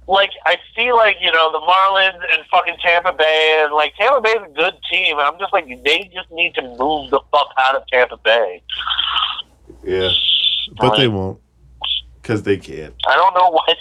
like 0.08 0.32
I 0.46 0.58
see 0.76 0.92
like 0.92 1.18
you 1.22 1.32
know 1.32 1.52
the 1.52 1.60
Marlins 1.60 2.22
and 2.34 2.46
fucking 2.52 2.76
Tampa 2.82 3.14
Bay, 3.14 3.62
and 3.64 3.74
like 3.74 3.96
Tampa 3.96 4.22
Bay's 4.22 4.38
a 4.46 4.54
good 4.54 4.74
team, 4.92 5.18
and 5.18 5.28
I'm 5.28 5.40
just 5.40 5.54
like 5.54 5.68
they 5.68 6.12
just 6.14 6.32
need 6.32 6.54
to 6.56 6.62
move 6.62 7.10
the 7.12 7.22
fuck 7.32 7.50
out 7.58 7.76
of 7.76 7.88
Tampa 7.88 8.18
Bay. 8.18 8.62
Yeah, 9.84 10.10
but 10.78 10.98
they 10.98 11.08
won't 11.08 11.40
because 12.22 12.44
they 12.44 12.58
can't. 12.58 12.94
I 13.08 13.16
don't 13.16 13.34
know 13.34 13.50
why. 13.50 13.76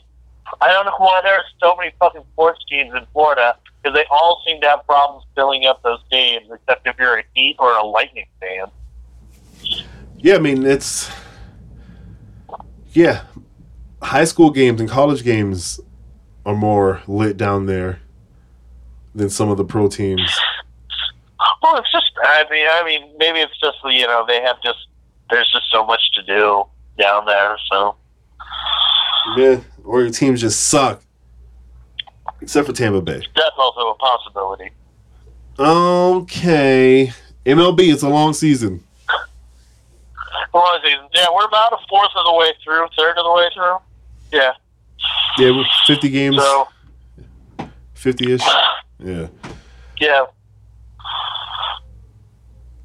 I 0.61 0.69
don't 0.69 0.85
know 0.85 0.95
why 0.99 1.21
there 1.23 1.35
are 1.35 1.45
so 1.63 1.75
many 1.77 1.93
fucking 1.99 2.25
sports 2.33 2.65
teams 2.69 2.93
in 2.95 3.07
Florida 3.13 3.57
because 3.83 3.97
they 3.97 4.05
all 4.11 4.43
seem 4.47 4.61
to 4.61 4.69
have 4.69 4.87
problems 4.87 5.25
filling 5.35 5.67
up 5.67 5.83
those 5.83 6.01
games, 6.11 6.47
except 6.53 6.87
if 6.87 6.97
you're 6.99 7.19
a 7.19 7.25
Heat 7.35 7.57
or 7.59 7.73
a 7.73 7.85
Lightning 7.85 8.27
fan. 8.41 8.67
Yeah, 10.19 10.37
I 10.37 10.39
mean 10.39 10.65
it's 10.65 11.11
yeah. 12.93 13.25
High 14.03 14.25
school 14.25 14.51
games 14.51 14.81
and 14.81 14.91
college 14.91 15.23
games 15.23 15.81
are 16.45 16.55
more 16.55 17.03
lit 17.07 17.37
down 17.37 17.67
there 17.67 18.01
than 19.15 19.31
some 19.31 19.49
of 19.49 19.57
the 19.57 19.65
pro 19.65 19.89
teams. 19.89 20.39
Well, 21.63 21.77
it's 21.77 21.91
just. 21.93 22.13
I 22.25 22.45
mean, 22.51 22.67
I 22.71 22.85
mean, 22.85 23.15
maybe 23.19 23.41
it's 23.41 23.59
just 23.61 23.79
you 23.85 24.07
know 24.07 24.25
they 24.27 24.41
have 24.43 24.57
just. 24.63 24.87
There's 25.31 25.51
just 25.51 25.65
so 25.73 25.85
much 25.87 26.01
to 26.15 26.23
do 26.25 26.65
down 26.99 27.25
there, 27.25 27.57
so. 27.71 27.97
Yeah, 29.37 29.61
or 29.85 30.03
your 30.03 30.11
teams 30.11 30.41
just 30.41 30.69
suck. 30.69 31.03
Except 32.41 32.67
for 32.67 32.73
Tampa 32.73 33.01
Bay. 33.01 33.23
That's 33.37 33.57
also 33.57 33.91
a 33.91 33.95
possibility. 33.95 34.71
Okay. 35.59 37.13
MLB, 37.47 37.93
it's 37.93 38.03
a 38.03 38.09
long 38.09 38.33
season. 38.35 38.83
Long 40.53 40.81
season. 40.85 41.09
Yeah, 41.15 41.27
we're 41.33 41.47
about 41.47 41.73
a 41.73 41.79
fourth 41.89 42.11
of 42.17 42.25
the 42.25 42.35
way 42.35 42.53
through, 42.63 42.87
third 42.99 43.17
of 43.17 43.25
the 43.25 43.33
way 43.33 43.49
through. 43.55 43.77
Yeah. 44.33 44.53
Yeah, 45.39 45.63
50 45.87 46.09
games, 46.11 46.37
So, 46.37 46.69
50 47.95 48.33
ish. 48.35 48.41
Yeah. 48.99 49.29
yeah. 50.01 50.25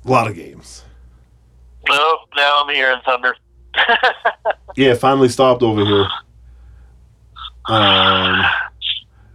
A 0.05 0.09
lot 0.09 0.27
of 0.27 0.35
games. 0.35 0.83
No, 1.89 2.17
now 2.35 2.63
I'm 2.63 2.73
here 2.73 2.91
in 2.91 3.01
Thunder. 3.01 3.35
Yeah, 4.75 4.93
finally 4.93 5.27
stopped 5.27 5.63
over 5.63 5.83
here. 5.83 6.07
Um, 7.65 8.43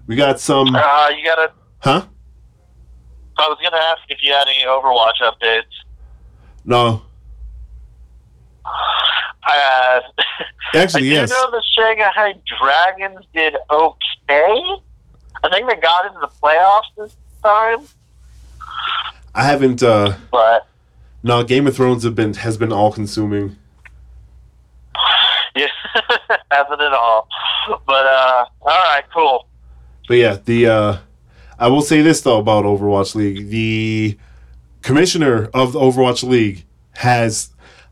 we 0.06 0.14
got 0.14 0.38
some. 0.38 0.72
uh, 0.72 1.10
you 1.16 1.24
gotta. 1.24 1.52
Huh? 1.80 2.06
I 3.36 3.48
was 3.48 3.58
gonna 3.60 3.76
ask 3.82 4.02
if 4.08 4.22
you 4.22 4.32
had 4.32 4.46
any 4.46 4.64
Overwatch 4.64 5.20
updates. 5.20 5.64
No. 6.64 7.02
Uh, 9.54 10.00
Actually, 10.74 11.10
I 11.10 11.14
yes. 11.14 11.30
do 11.30 11.34
know 11.36 11.50
the 11.50 11.62
Shanghai 11.76 12.34
Dragons 12.60 13.24
did 13.34 13.54
okay. 13.70 14.62
I 15.44 15.48
think 15.50 15.68
they 15.68 15.76
got 15.76 16.06
into 16.06 16.20
the 16.20 16.30
playoffs 16.42 16.82
this 16.96 17.16
time, 17.42 17.86
I 19.34 19.44
haven't. 19.44 19.82
uh 19.82 20.16
but 20.30 20.66
No, 21.22 21.42
Game 21.42 21.66
of 21.66 21.74
Thrones 21.76 22.04
have 22.04 22.14
been 22.14 22.34
has 22.34 22.56
been 22.56 22.72
all 22.72 22.92
consuming. 22.92 23.56
yeah, 25.56 25.66
hasn't 26.50 26.80
at 26.80 26.92
all? 26.92 27.28
But 27.86 28.06
uh, 28.06 28.44
all 28.62 28.68
right, 28.86 29.04
cool. 29.12 29.48
But 30.08 30.14
yeah, 30.14 30.38
the 30.44 30.66
uh 30.66 30.96
I 31.58 31.68
will 31.68 31.82
say 31.82 32.02
this 32.02 32.20
though 32.22 32.38
about 32.38 32.64
Overwatch 32.64 33.14
League. 33.14 33.50
The 33.50 34.16
commissioner 34.82 35.50
of 35.52 35.72
the 35.72 35.80
Overwatch 35.80 36.22
League 36.22 36.64
has 36.96 37.50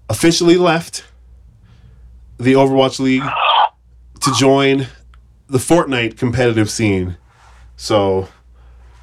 officially 0.09 0.57
left 0.57 1.05
the 2.41 2.55
Overwatch 2.55 2.99
League 2.99 3.23
to 4.21 4.33
join 4.39 4.87
the 5.49 5.59
Fortnite 5.59 6.17
competitive 6.17 6.71
scene. 6.71 7.17
So 7.77 8.29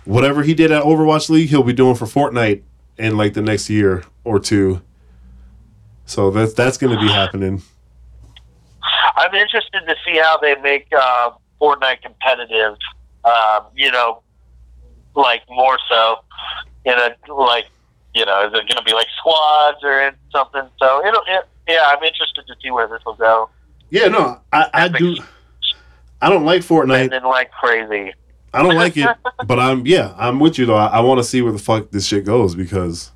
whatever 0.05 0.43
he 0.43 0.53
did 0.53 0.71
at 0.71 0.83
Overwatch 0.83 1.29
League, 1.29 1.49
he'll 1.49 1.63
be 1.63 1.73
doing 1.73 1.95
for 1.95 2.05
Fortnite 2.05 2.63
in 2.97 3.15
like 3.15 3.33
the 3.33 3.41
next 3.41 3.69
year 3.69 4.03
or 4.23 4.39
two. 4.39 4.81
So 6.05 6.31
that's 6.31 6.53
that's 6.53 6.77
going 6.77 6.97
to 6.97 6.99
be 6.99 7.11
happening. 7.11 7.61
I'm 9.17 9.33
interested 9.33 9.81
to 9.87 9.95
see 10.05 10.17
how 10.17 10.37
they 10.37 10.55
make 10.61 10.87
uh, 10.97 11.31
Fortnite 11.61 12.01
competitive. 12.01 12.77
Um, 13.23 13.65
you 13.75 13.91
know, 13.91 14.21
like 15.15 15.41
more 15.49 15.77
so 15.89 16.19
in 16.85 16.93
a 16.93 17.15
like 17.31 17.65
you 18.15 18.25
know, 18.25 18.47
is 18.47 18.53
it 18.53 18.67
going 18.67 18.77
to 18.77 18.83
be 18.83 18.93
like 18.93 19.07
squads 19.19 19.77
or 19.83 20.01
in 20.01 20.15
something? 20.31 20.63
So 20.79 21.05
it'll, 21.05 21.21
it, 21.27 21.45
yeah, 21.67 21.81
I'm 21.85 22.03
interested 22.03 22.45
to 22.47 22.55
see 22.61 22.71
where 22.71 22.87
this 22.87 23.01
will 23.05 23.15
go. 23.15 23.49
Yeah, 23.89 24.07
no, 24.07 24.39
I, 24.51 24.69
I 24.73 24.87
do. 24.89 25.15
I 26.21 26.29
don't 26.29 26.45
like 26.45 26.61
Fortnite. 26.61 27.03
And 27.03 27.11
then 27.11 27.23
like 27.23 27.51
crazy. 27.51 28.13
I 28.53 28.63
don't 28.63 28.75
like 28.75 28.97
it, 28.97 29.09
but 29.45 29.59
I'm 29.59 29.85
yeah, 29.85 30.13
I'm 30.17 30.39
with 30.39 30.57
you 30.57 30.65
though. 30.65 30.75
I, 30.77 30.87
I 30.87 30.99
want 31.01 31.19
to 31.19 31.23
see 31.23 31.41
where 31.41 31.51
the 31.51 31.59
fuck 31.59 31.91
this 31.91 32.05
shit 32.05 32.25
goes 32.25 32.55
because 32.55 33.11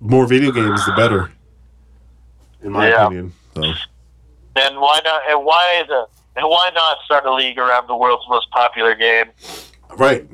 more 0.00 0.26
video 0.26 0.52
games, 0.52 0.84
the 0.86 0.92
better, 0.92 1.32
in 2.62 2.72
my 2.72 2.88
Yeah. 2.88 3.06
opinion. 3.06 3.32
So 3.54 3.62
And 4.56 4.76
why 4.80 5.00
not? 5.04 5.22
And 5.28 5.44
why 5.44 5.84
the? 5.88 6.06
And 6.34 6.46
why 6.48 6.70
not 6.74 6.98
start 7.04 7.26
a 7.26 7.32
league 7.34 7.58
around 7.58 7.88
the 7.88 7.96
world's 7.96 8.24
most 8.28 8.50
popular 8.52 8.94
game? 8.94 9.26
right, 9.98 10.26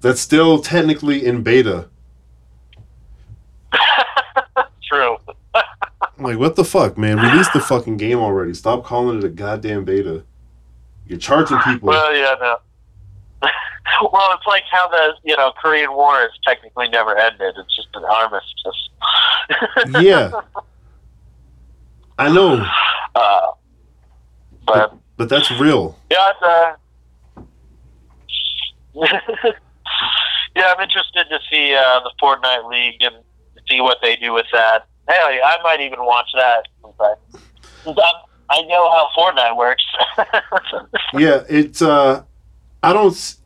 that's 0.00 0.20
still 0.20 0.60
technically 0.60 1.24
in 1.24 1.42
beta. 1.42 1.88
True. 4.88 5.16
I'm 6.20 6.26
like, 6.26 6.38
what 6.38 6.54
the 6.54 6.64
fuck, 6.64 6.98
man? 6.98 7.16
Release 7.16 7.48
the 7.48 7.60
fucking 7.60 7.96
game 7.96 8.18
already. 8.18 8.52
Stop 8.52 8.84
calling 8.84 9.16
it 9.16 9.24
a 9.24 9.30
goddamn 9.30 9.86
beta. 9.86 10.22
You're 11.06 11.18
charging 11.18 11.58
people. 11.60 11.88
Well, 11.88 12.14
yeah, 12.14 12.34
no. 12.38 12.56
well, 14.12 14.28
it's 14.36 14.46
like 14.46 14.64
how 14.70 14.86
the 14.88 15.14
you 15.24 15.34
know 15.34 15.50
Korean 15.62 15.90
War 15.94 16.16
has 16.20 16.30
technically 16.46 16.88
never 16.90 17.16
ended. 17.16 17.54
It's 17.56 17.74
just 17.74 17.88
an 17.94 18.04
armistice. 18.04 18.90
yeah. 20.04 20.30
I 22.18 22.30
know, 22.30 22.66
Uh, 23.14 23.46
but 24.66 24.92
but 25.16 25.30
that's 25.30 25.50
real. 25.52 25.96
yeah, 26.10 26.32
it's, 26.32 26.42
uh, 26.42 27.42
yeah, 30.54 30.74
I'm 30.76 30.82
interested 30.82 31.24
to 31.30 31.38
see 31.50 31.74
uh, 31.74 32.00
the 32.00 32.12
Fortnite 32.22 32.70
League 32.70 33.00
and 33.00 33.14
see 33.70 33.80
what 33.80 33.96
they 34.02 34.16
do 34.16 34.34
with 34.34 34.44
that. 34.52 34.86
Hey, 35.10 35.40
I 35.44 35.56
might 35.62 35.80
even 35.80 36.04
watch 36.04 36.28
that. 36.34 36.66
since 36.82 36.94
I, 37.00 37.14
since 37.84 37.98
I'm- 37.98 38.24
I 38.52 38.62
know 38.62 38.90
how 38.90 39.08
Fortnite 39.16 39.56
works. 39.56 39.84
Yeah, 41.14 41.44
it's 41.48 41.82
uh 41.82 42.24
I 42.82 42.92
don't 42.92 43.36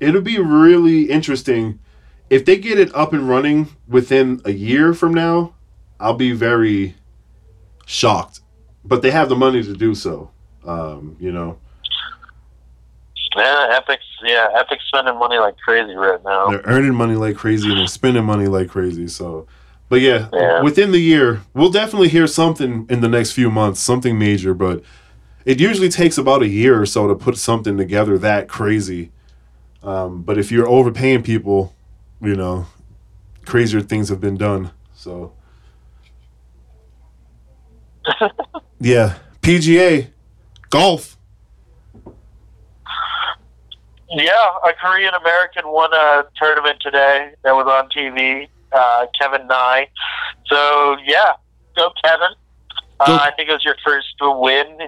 it'll 0.00 0.20
be 0.22 0.38
really 0.38 1.10
interesting 1.10 1.78
if 2.30 2.44
they 2.44 2.56
get 2.56 2.78
it 2.78 2.94
up 2.94 3.12
and 3.12 3.28
running 3.28 3.68
within 3.88 4.40
a 4.44 4.52
year 4.52 4.94
from 4.94 5.12
now. 5.14 5.54
I'll 6.00 6.14
be 6.14 6.32
very 6.32 6.96
shocked. 7.86 8.40
But 8.84 9.02
they 9.02 9.10
have 9.10 9.28
the 9.28 9.36
money 9.36 9.62
to 9.62 9.72
do 9.74 9.94
so. 9.94 10.30
Um, 10.66 11.16
you 11.20 11.32
know. 11.32 11.58
yeah, 13.36 13.68
Epic's 13.80 14.04
yeah, 14.22 14.48
Epic's 14.54 14.84
spending 14.88 15.18
money 15.18 15.38
like 15.38 15.56
crazy 15.58 15.94
right 15.94 16.22
now. 16.24 16.50
They're 16.50 16.62
earning 16.64 16.94
money 16.94 17.14
like 17.14 17.36
crazy 17.36 17.68
and 17.68 17.78
they're 17.78 17.86
spending 17.86 18.24
money 18.24 18.46
like 18.46 18.68
crazy. 18.68 19.08
So, 19.08 19.46
but 19.88 20.00
yeah, 20.00 20.28
Yeah. 20.32 20.62
within 20.62 20.92
the 20.92 20.98
year, 20.98 21.42
we'll 21.54 21.70
definitely 21.70 22.08
hear 22.08 22.26
something 22.26 22.86
in 22.88 23.00
the 23.00 23.08
next 23.08 23.32
few 23.32 23.50
months, 23.50 23.80
something 23.80 24.18
major. 24.18 24.54
But 24.54 24.82
it 25.44 25.60
usually 25.60 25.88
takes 25.88 26.16
about 26.18 26.42
a 26.42 26.48
year 26.48 26.80
or 26.80 26.86
so 26.86 27.06
to 27.06 27.14
put 27.14 27.36
something 27.36 27.76
together 27.76 28.18
that 28.18 28.48
crazy. 28.48 29.10
Um, 29.82 30.22
but 30.22 30.38
if 30.38 30.50
you're 30.50 30.66
overpaying 30.68 31.22
people, 31.22 31.74
you 32.20 32.34
know, 32.34 32.66
crazier 33.44 33.82
things 33.82 34.08
have 34.08 34.20
been 34.20 34.36
done. 34.38 34.70
So, 34.94 35.32
yeah, 38.80 39.14
PGA, 39.42 40.08
golf. 40.70 41.16
Yeah, 44.10 44.30
a 44.64 44.72
Korean 44.80 45.12
American 45.14 45.64
won 45.66 45.92
a 45.92 46.24
tournament 46.36 46.78
today 46.80 47.32
that 47.42 47.52
was 47.52 47.66
on 47.66 47.88
TV. 47.90 48.48
Uh, 48.74 49.06
Kevin 49.18 49.46
Na. 49.46 49.82
So 50.46 50.96
yeah, 51.06 51.32
go 51.76 51.90
Kevin. 52.04 52.28
Uh, 53.00 53.06
Go. 53.06 53.14
I 53.16 53.30
think 53.36 53.48
it 53.48 53.52
was 53.52 53.64
your 53.64 53.76
first 53.84 54.14
win, 54.20 54.78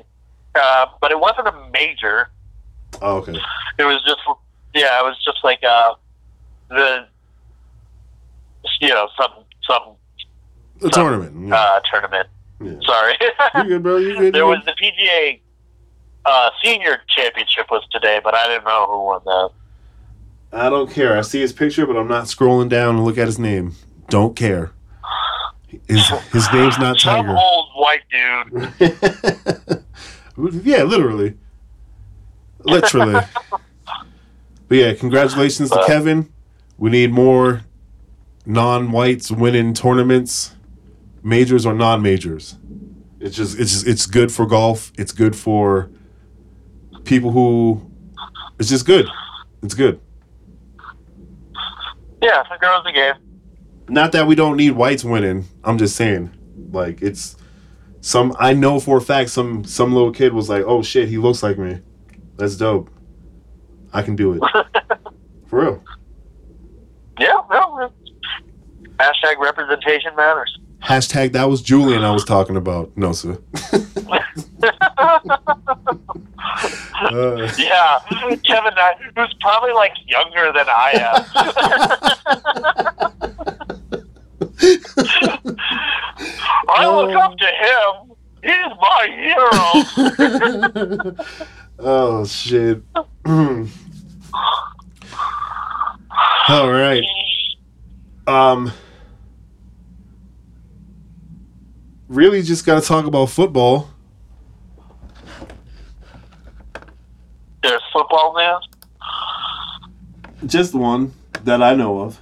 uh, 0.55 0.87
but 1.01 1.11
it 1.11 1.19
wasn't 1.19 1.49
a 1.49 1.69
major. 1.73 2.31
Oh, 3.03 3.17
okay. 3.19 3.33
It 3.79 3.85
was 3.85 4.03
just 4.07 4.21
yeah, 4.75 5.01
it 5.01 5.05
was 5.05 5.17
just 5.25 5.39
like 5.45 5.63
uh, 5.65 5.95
the 6.71 7.07
you 8.81 8.89
know 8.89 9.09
some 9.21 9.33
some 9.69 9.95
The 10.81 10.91
tournament. 10.91 11.49
Yeah. 11.49 11.55
uh, 11.55 11.81
tournament. 11.91 12.29
yeah. 12.61 12.73
Sorry, 12.87 13.15
You 13.57 13.65
good, 13.65 13.83
bro? 13.83 13.97
You 13.99 14.17
good? 14.19 14.35
there 14.35 14.43
You 14.43 14.49
was 14.49 14.65
the 14.65 14.73
PGA 14.73 15.41
uh, 16.25 16.51
Senior 16.63 16.99
Championship 17.09 17.67
was 17.71 17.87
today, 17.91 18.21
but 18.23 18.35
I 18.35 18.47
didn't 18.49 18.65
know 18.65 18.87
who 18.89 19.03
won 19.05 19.21
that. 19.25 19.51
I 20.57 20.69
don't 20.71 20.91
care. 20.91 21.17
I 21.17 21.21
see 21.21 21.41
his 21.41 21.53
picture, 21.53 21.87
but 21.87 21.97
I'm 21.97 22.09
not 22.09 22.25
scrolling 22.25 22.69
down 22.69 22.97
and 22.97 23.05
look 23.05 23.19
at 23.19 23.27
his 23.27 23.39
name. 23.39 23.75
Don't 24.09 24.35
care. 24.35 24.73
His 25.87 26.09
his 26.33 26.51
name's 26.53 26.79
not 26.79 26.99
Some 26.99 27.27
Tiger. 27.27 27.37
old 27.39 27.69
white 27.75 28.03
dude. 28.11 28.73
yeah, 30.67 30.83
literally. 30.85 31.35
Literally. 32.65 33.21
but 34.69 34.79
yeah, 34.79 34.95
congratulations 34.95 35.71
to 35.71 35.81
Uh, 35.81 35.87
Kevin. 35.87 36.33
We 36.79 36.91
need 36.91 37.13
more 37.13 37.63
non-whites 38.47 39.31
winning 39.31 39.75
tournaments, 39.75 40.55
majors 41.23 41.67
or 41.67 41.75
non-majors. 41.75 42.57
It's 43.21 43.37
just 43.37 43.59
it's 43.59 43.73
just, 43.73 43.87
it's 43.87 44.07
good 44.07 44.33
for 44.33 44.47
golf. 44.47 44.93
It's 44.97 45.13
good 45.13 45.37
for 45.37 45.91
people 47.05 47.33
who. 47.33 47.91
It's 48.59 48.71
just 48.71 48.87
good. 48.87 49.07
It's 49.63 49.75
good. 49.75 50.01
Yeah, 52.23 52.43
grows 52.59 52.85
the 52.85 52.93
game. 52.93 53.15
Not 53.89 54.13
that 54.13 54.27
we 54.27 54.35
don't 54.35 54.57
need 54.57 54.73
whites 54.73 55.05
winning. 55.05 55.45
I'm 55.63 55.79
just 55.79 55.97
saying, 55.97 56.31
like 56.73 57.03
it's 57.03 57.37
some. 58.01 58.35
I 58.39 58.53
know 58.53 58.81
for 58.81 58.99
a 58.99 59.01
fact 59.01 59.31
some 59.31 59.65
some 59.65 59.93
little 59.93 60.13
kid 60.13 60.33
was 60.33 60.49
like, 60.49 60.65
"Oh 60.67 60.83
shit, 60.83 61.09
he 61.09 61.19
looks 61.19 61.43
like 61.43 61.59
me. 61.59 61.81
That's 62.37 62.57
dope. 62.57 62.91
I 63.93 64.03
can 64.03 64.17
do 64.17 64.35
it 64.35 64.41
for 65.47 65.61
real." 65.61 65.85
Yeah, 67.19 67.41
no. 67.51 67.93
Hashtag 68.99 69.39
representation 69.39 70.15
matters. 70.17 70.59
Hashtag 70.83 71.33
that 71.33 71.49
was 71.49 71.63
Julian 71.63 72.03
I 72.03 72.11
was 72.11 72.25
talking 72.25 72.57
about. 72.57 72.97
No 72.97 73.13
sir. 73.13 73.39
Uh, 77.03 77.49
Yeah, 77.59 77.99
Kevin, 78.47 78.75
Na, 78.75 78.93
who's 79.15 79.35
probably 79.41 79.73
like 79.73 79.93
younger 80.07 80.53
than 80.53 80.67
I 80.69 80.91
am. 80.93 81.25
I 86.69 86.87
look 86.89 87.15
up 87.15 87.37
to 87.39 87.47
him. 87.47 88.13
He's 88.43 88.73
my 88.81 89.09
hero. 91.07 91.17
oh 91.79 92.25
shit. 92.27 92.83
All 96.49 96.71
right. 96.71 97.03
Um. 98.27 98.73
Really, 102.09 102.43
just 102.43 102.65
got 102.65 102.81
to 102.81 102.87
talk 102.87 103.05
about 103.07 103.31
football. 103.31 103.91
There's 107.67 107.83
football 107.93 108.33
news. 108.37 108.69
Just 110.49 110.73
one 110.73 111.13
that 111.43 111.61
I 111.63 111.75
know 111.75 111.99
of. 112.01 112.21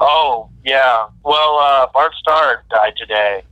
Oh, 0.00 0.48
yeah. 0.64 1.08
Well, 1.24 1.58
uh, 1.58 1.86
Bart 1.92 2.12
Starr 2.20 2.62
died 2.70 2.94
today, 2.96 3.42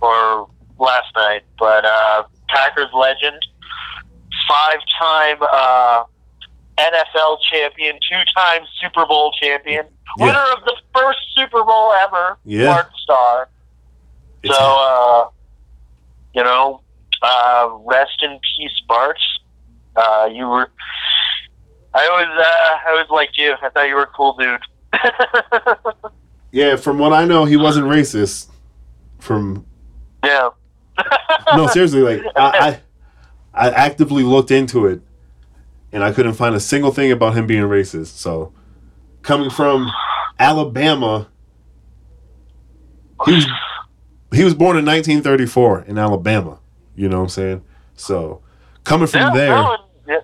or 0.00 0.48
last 0.78 1.08
night, 1.16 1.42
but 1.58 1.84
uh, 1.84 2.22
Packers 2.48 2.88
legend, 2.94 3.36
five-time 4.48 5.36
uh, 5.52 6.04
NFL 6.78 7.38
champion, 7.52 7.98
two-time 8.10 8.62
Super 8.80 9.04
Bowl 9.04 9.32
champion, 9.40 9.84
Yeah. 10.16 10.24
winner 10.26 10.44
of 10.56 10.64
the 10.64 10.76
first 10.94 11.18
Super 11.36 11.62
Bowl 11.62 11.92
ever, 11.92 12.38
Yeah. 12.46 12.66
Bart 12.72 12.90
Starr. 13.02 13.48
It's- 14.42 14.56
So, 14.58 14.64
uh, 14.64 15.28
you 16.34 16.42
know, 16.42 16.80
uh, 17.22 17.70
rest 17.84 18.22
in 18.22 18.38
peace, 18.56 18.82
Bart. 18.86 19.18
Uh, 19.96 20.28
you 20.32 20.46
were. 20.46 20.70
I 21.94 22.06
always, 22.08 22.26
uh, 22.26 22.42
I 22.42 22.90
always 22.90 23.10
liked 23.10 23.36
you. 23.36 23.54
I 23.62 23.70
thought 23.70 23.88
you 23.88 23.94
were 23.94 24.02
a 24.02 24.06
cool 24.06 24.36
dude. 24.36 24.60
yeah, 26.52 26.76
from 26.76 26.98
what 26.98 27.12
I 27.12 27.24
know, 27.24 27.44
he 27.44 27.56
wasn't 27.56 27.86
racist. 27.86 28.48
From 29.18 29.66
yeah. 30.24 30.50
no, 31.54 31.66
seriously, 31.72 32.02
like 32.02 32.22
I, 32.36 32.80
I, 33.54 33.66
I 33.66 33.70
actively 33.70 34.22
looked 34.22 34.50
into 34.50 34.86
it, 34.86 35.00
and 35.92 36.04
I 36.04 36.12
couldn't 36.12 36.34
find 36.34 36.54
a 36.54 36.60
single 36.60 36.92
thing 36.92 37.10
about 37.10 37.34
him 37.36 37.46
being 37.46 37.62
racist. 37.62 38.18
So, 38.18 38.52
coming 39.22 39.50
from 39.50 39.90
Alabama, 40.38 41.28
he 43.24 43.34
was 43.34 43.46
he 44.32 44.44
was 44.44 44.54
born 44.54 44.76
in 44.76 44.84
1934 44.84 45.82
in 45.82 45.98
Alabama. 45.98 46.57
You 46.98 47.08
know 47.08 47.18
what 47.18 47.22
I'm 47.22 47.28
saying? 47.28 47.64
So, 47.94 48.42
coming 48.82 49.06
from 49.06 49.20
yeah, 49.20 49.30
there, 49.32 49.48
no, 49.50 49.76
yeah, 50.08 50.20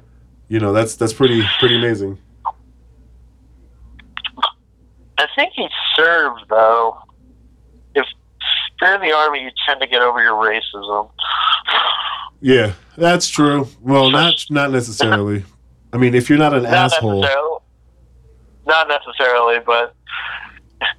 you 0.49 0.59
know 0.59 0.73
that's 0.73 0.97
that's 0.97 1.13
pretty 1.13 1.41
pretty 1.61 1.79
amazing. 1.79 2.19
I 5.17 5.29
think 5.37 5.53
he 5.55 5.69
served 5.95 6.47
though. 6.51 6.99
If 7.95 8.05
you're 8.83 8.95
in 8.97 9.01
the 9.03 9.13
army, 9.13 9.45
you 9.45 9.51
tend 9.69 9.81
to 9.83 9.87
get 9.87 10.03
over 10.03 10.21
your 10.21 10.33
racism. 10.33 11.11
Yeah, 12.41 12.73
that's 12.99 13.29
true. 13.29 13.69
Well, 13.81 14.11
not 14.11 14.35
not 14.51 14.73
necessarily. 14.73 15.45
I 15.93 15.97
mean, 15.99 16.17
if 16.17 16.29
you're 16.29 16.41
not 16.41 16.55
an 16.55 16.65
Not 16.65 16.73
asshole, 16.73 17.21
necessarily. 17.21 17.59
Not 18.67 18.89
necessarily, 18.89 19.61
but 19.65 19.95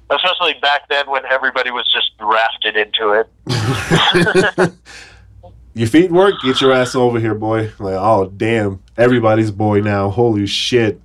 especially 0.08 0.54
back 0.62 0.88
then 0.88 1.10
when 1.10 1.26
everybody 1.26 1.70
was 1.70 1.86
just 1.92 2.16
drafted 2.16 2.78
into 2.78 3.10
it. 3.12 4.72
Your 5.76 5.88
feet 5.88 6.10
work. 6.10 6.40
Get 6.42 6.62
your 6.62 6.72
ass 6.72 6.94
over 6.94 7.20
here, 7.20 7.34
boy. 7.34 7.70
Like, 7.78 7.96
oh 7.96 8.32
damn, 8.34 8.82
everybody's 8.96 9.50
boy 9.50 9.80
now. 9.80 10.08
Holy 10.08 10.46
shit. 10.46 11.00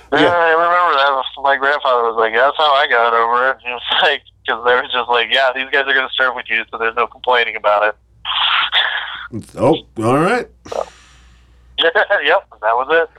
Yeah. 0.09 0.19
I 0.19 0.51
remember 0.51 0.95
that. 0.95 1.23
My 1.43 1.57
grandfather 1.57 2.03
was 2.03 2.15
like, 2.17 2.33
"That's 2.33 2.55
how 2.55 2.73
I 2.73 2.87
got 2.87 3.13
over 3.13 3.51
it." 3.51 3.57
He 3.65 3.69
was 3.69 3.81
like, 4.01 4.21
because 4.41 4.63
they 4.63 4.73
were 4.73 4.83
just 4.83 5.09
like, 5.09 5.27
"Yeah, 5.29 5.51
these 5.53 5.69
guys 5.69 5.85
are 5.85 5.93
going 5.93 6.07
to 6.07 6.13
serve 6.15 6.33
with 6.33 6.45
you, 6.49 6.63
so 6.71 6.77
there's 6.77 6.95
no 6.95 7.07
complaining 7.07 7.57
about 7.57 7.89
it." 7.89 9.45
Oh, 9.57 9.85
all 10.01 10.17
right. 10.17 10.47
yep, 11.77 12.47
that 12.61 12.73
was 12.73 12.87
it. 12.89 13.09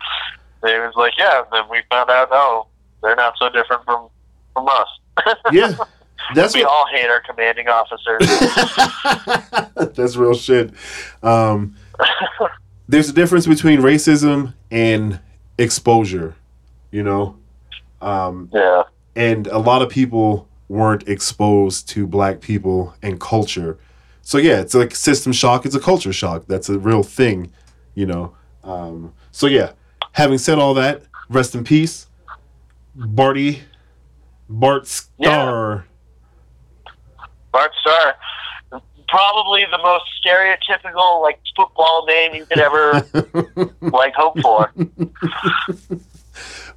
They 0.63 0.79
was 0.79 0.95
like, 0.97 1.13
"Yeah." 1.19 1.43
And 1.43 1.49
then 1.53 1.65
we 1.71 1.83
found 1.91 2.09
out, 2.09 2.29
oh, 2.33 2.69
they're 3.03 3.17
not 3.17 3.35
so 3.39 3.51
different 3.51 3.85
from 3.85 4.09
from 4.55 4.67
us. 4.69 4.89
Yeah, 5.53 5.77
that's 6.35 6.55
we 6.55 6.65
what. 6.65 6.71
all 6.71 6.87
hate 6.93 7.09
our 7.09 7.21
commanding 7.21 7.69
officers. 7.69 8.21
that's 9.95 10.17
real 10.17 10.35
shit. 10.35 10.73
Um, 11.23 11.77
there's 12.89 13.09
a 13.09 13.13
difference 13.13 13.47
between 13.47 13.81
racism 13.81 14.55
and 14.71 15.21
exposure. 15.59 16.35
You 16.91 17.03
know, 17.03 17.37
um, 18.01 18.51
yeah, 18.53 18.85
and 19.15 19.47
a 19.49 19.59
lot 19.59 19.83
of 19.83 19.89
people 19.89 20.49
weren't 20.69 21.09
exposed 21.09 21.89
to 21.91 22.07
black 22.07 22.41
people 22.41 22.95
and 23.03 23.21
culture. 23.21 23.79
So 24.23 24.39
yeah, 24.39 24.61
it's 24.61 24.75
like 24.75 24.95
system 24.95 25.33
shock. 25.33 25.65
It's 25.67 25.75
a 25.75 25.81
culture 25.81 26.13
shock. 26.13 26.45
That's 26.47 26.69
a 26.69 26.79
real 26.79 27.03
thing, 27.03 27.53
you 27.95 28.07
know. 28.07 28.35
Um, 28.65 29.15
so 29.31 29.47
yeah, 29.47 29.73
having 30.13 30.39
said 30.39 30.59
all 30.59 30.75
that, 30.75 31.03
rest 31.31 31.55
in 31.55 31.65
peace, 31.65 32.07
Barty, 32.95 33.63
Bart 34.49 34.87
Starr. 34.87 35.87
Bart 37.53 37.73
Starr. 37.81 38.15
Probably 39.09 39.65
the 39.71 39.79
most 39.79 40.05
stereotypical 40.23 41.23
like 41.23 41.41
football 41.57 42.05
name 42.07 42.35
you 42.35 42.45
could 42.45 42.59
ever 42.61 42.93
like 43.81 44.13
hope 44.15 44.39
for. 44.41 44.71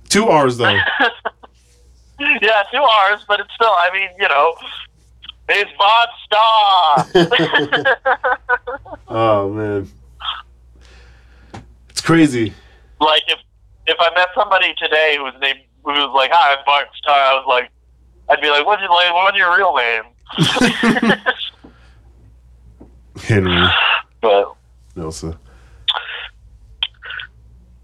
Two 0.07 0.28
R's 0.28 0.57
though. 0.57 0.72
yeah, 2.19 2.63
two 2.72 2.78
R's, 2.78 3.26
but 3.28 3.39
it's 3.41 3.53
still. 3.53 3.67
I 3.69 3.89
mean, 3.93 4.09
you 4.17 4.30
know, 4.30 4.55
it's 5.49 5.72
Bart 5.78 6.09
Starr. 6.26 7.05
oh 9.09 9.49
man, 9.49 9.89
it's 11.89 12.01
crazy. 12.01 12.53
like 13.01 13.24
if 13.28 13.39
if 13.88 13.97
I 13.99 14.09
met 14.15 14.30
somebody 14.36 14.74
today 14.76 15.15
who 15.17 15.24
was 15.24 15.34
named 15.41 15.59
who 15.84 15.91
was 15.91 16.13
like, 16.15 16.32
"Hi, 16.34 16.53
I'm 16.57 16.63
Bart 16.65 16.88
Starr," 16.95 17.13
I 17.17 17.34
was 17.34 17.45
like, 17.47 17.69
I'd 18.30 18.39
be 18.41 18.49
like, 18.49 18.65
"What's 18.65 18.82
your 18.82 18.89
like, 18.89 19.13
What's 19.13 19.38
your 19.38 19.53
real 19.57 19.76
name?" 19.76 20.03
Henry 23.24 23.68
but 24.22 24.56
Nelson. 24.96 25.38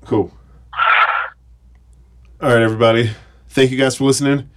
Cool. 0.05 0.31
All 2.41 2.49
right, 2.49 2.61
everybody. 2.61 3.11
Thank 3.49 3.71
you 3.71 3.77
guys 3.77 3.95
for 3.97 4.03
listening 4.05 4.49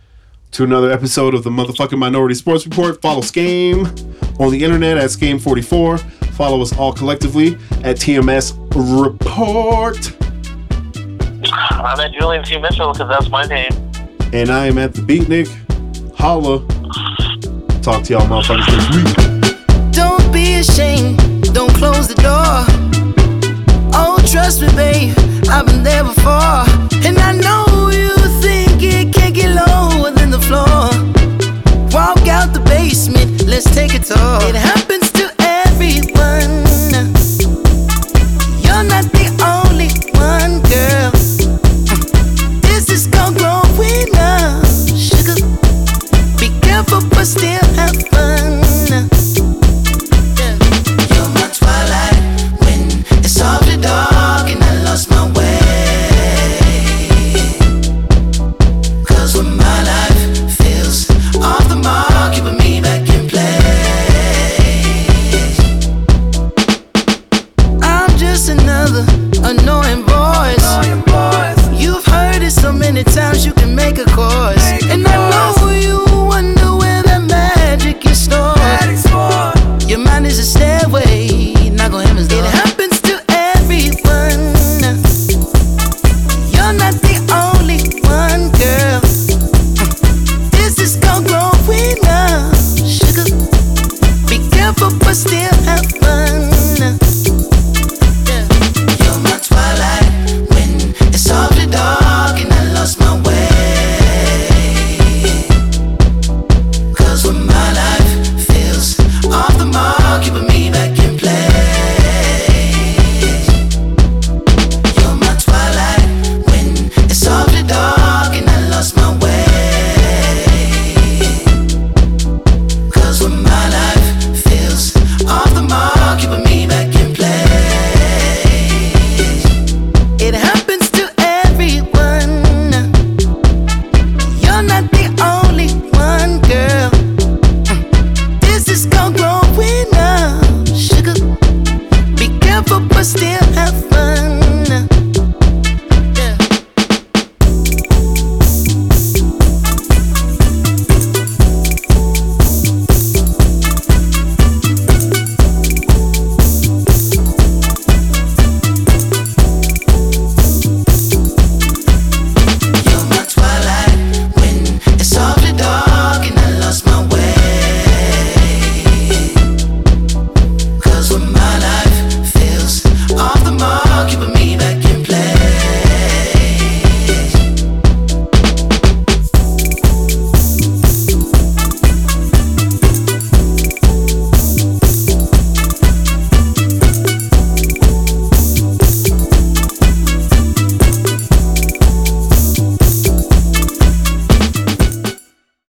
to 0.53 0.64
another 0.64 0.91
episode 0.91 1.34
of 1.34 1.45
the 1.45 1.51
motherfucking 1.51 1.99
Minority 1.99 2.34
Sports 2.34 2.66
Report. 2.66 3.01
Follow 3.01 3.20
Skame 3.20 3.86
on 4.41 4.51
the 4.53 4.62
internet 4.62 4.99
at 4.99 5.11
Skame44. 5.11 6.01
Follow 6.34 6.61
us 6.61 6.76
all 6.76 6.93
collectively 6.93 7.55
at 7.82 7.97
TMS 7.97 8.55
Report. 8.74 10.16
I'm 11.70 12.01
at 12.01 12.12
Julian 12.12 12.45
C. 12.45 12.59
Mitchell 12.59 12.93
because 12.93 13.09
that's 13.09 13.28
my 13.28 13.45
name. 13.47 13.72
And 14.32 14.51
I 14.51 14.66
am 14.66 14.78
at 14.78 14.95
the 14.95 15.03
Beatnik. 15.03 15.49
Holla. 16.14 16.64
Talk 17.82 18.04
to 18.04 18.12
y'all 18.12 18.26
motherfuckers 18.26 18.68
next 18.68 18.94
week. 18.94 19.90
Don't 19.90 20.30
be 20.32 20.56
ashamed, 20.60 21.16
don't 21.54 21.74
close 21.74 22.08
the 22.08 22.14
door. 22.14 22.66
Oh, 23.94 24.18
trust 24.30 24.60
me, 24.60 24.68
babe, 24.76 25.14
I've 25.48 25.64
been 25.64 25.82
there 25.82 26.04
before. 26.04 26.64
And 27.06 27.18
I 27.18 27.32
know 27.32 27.59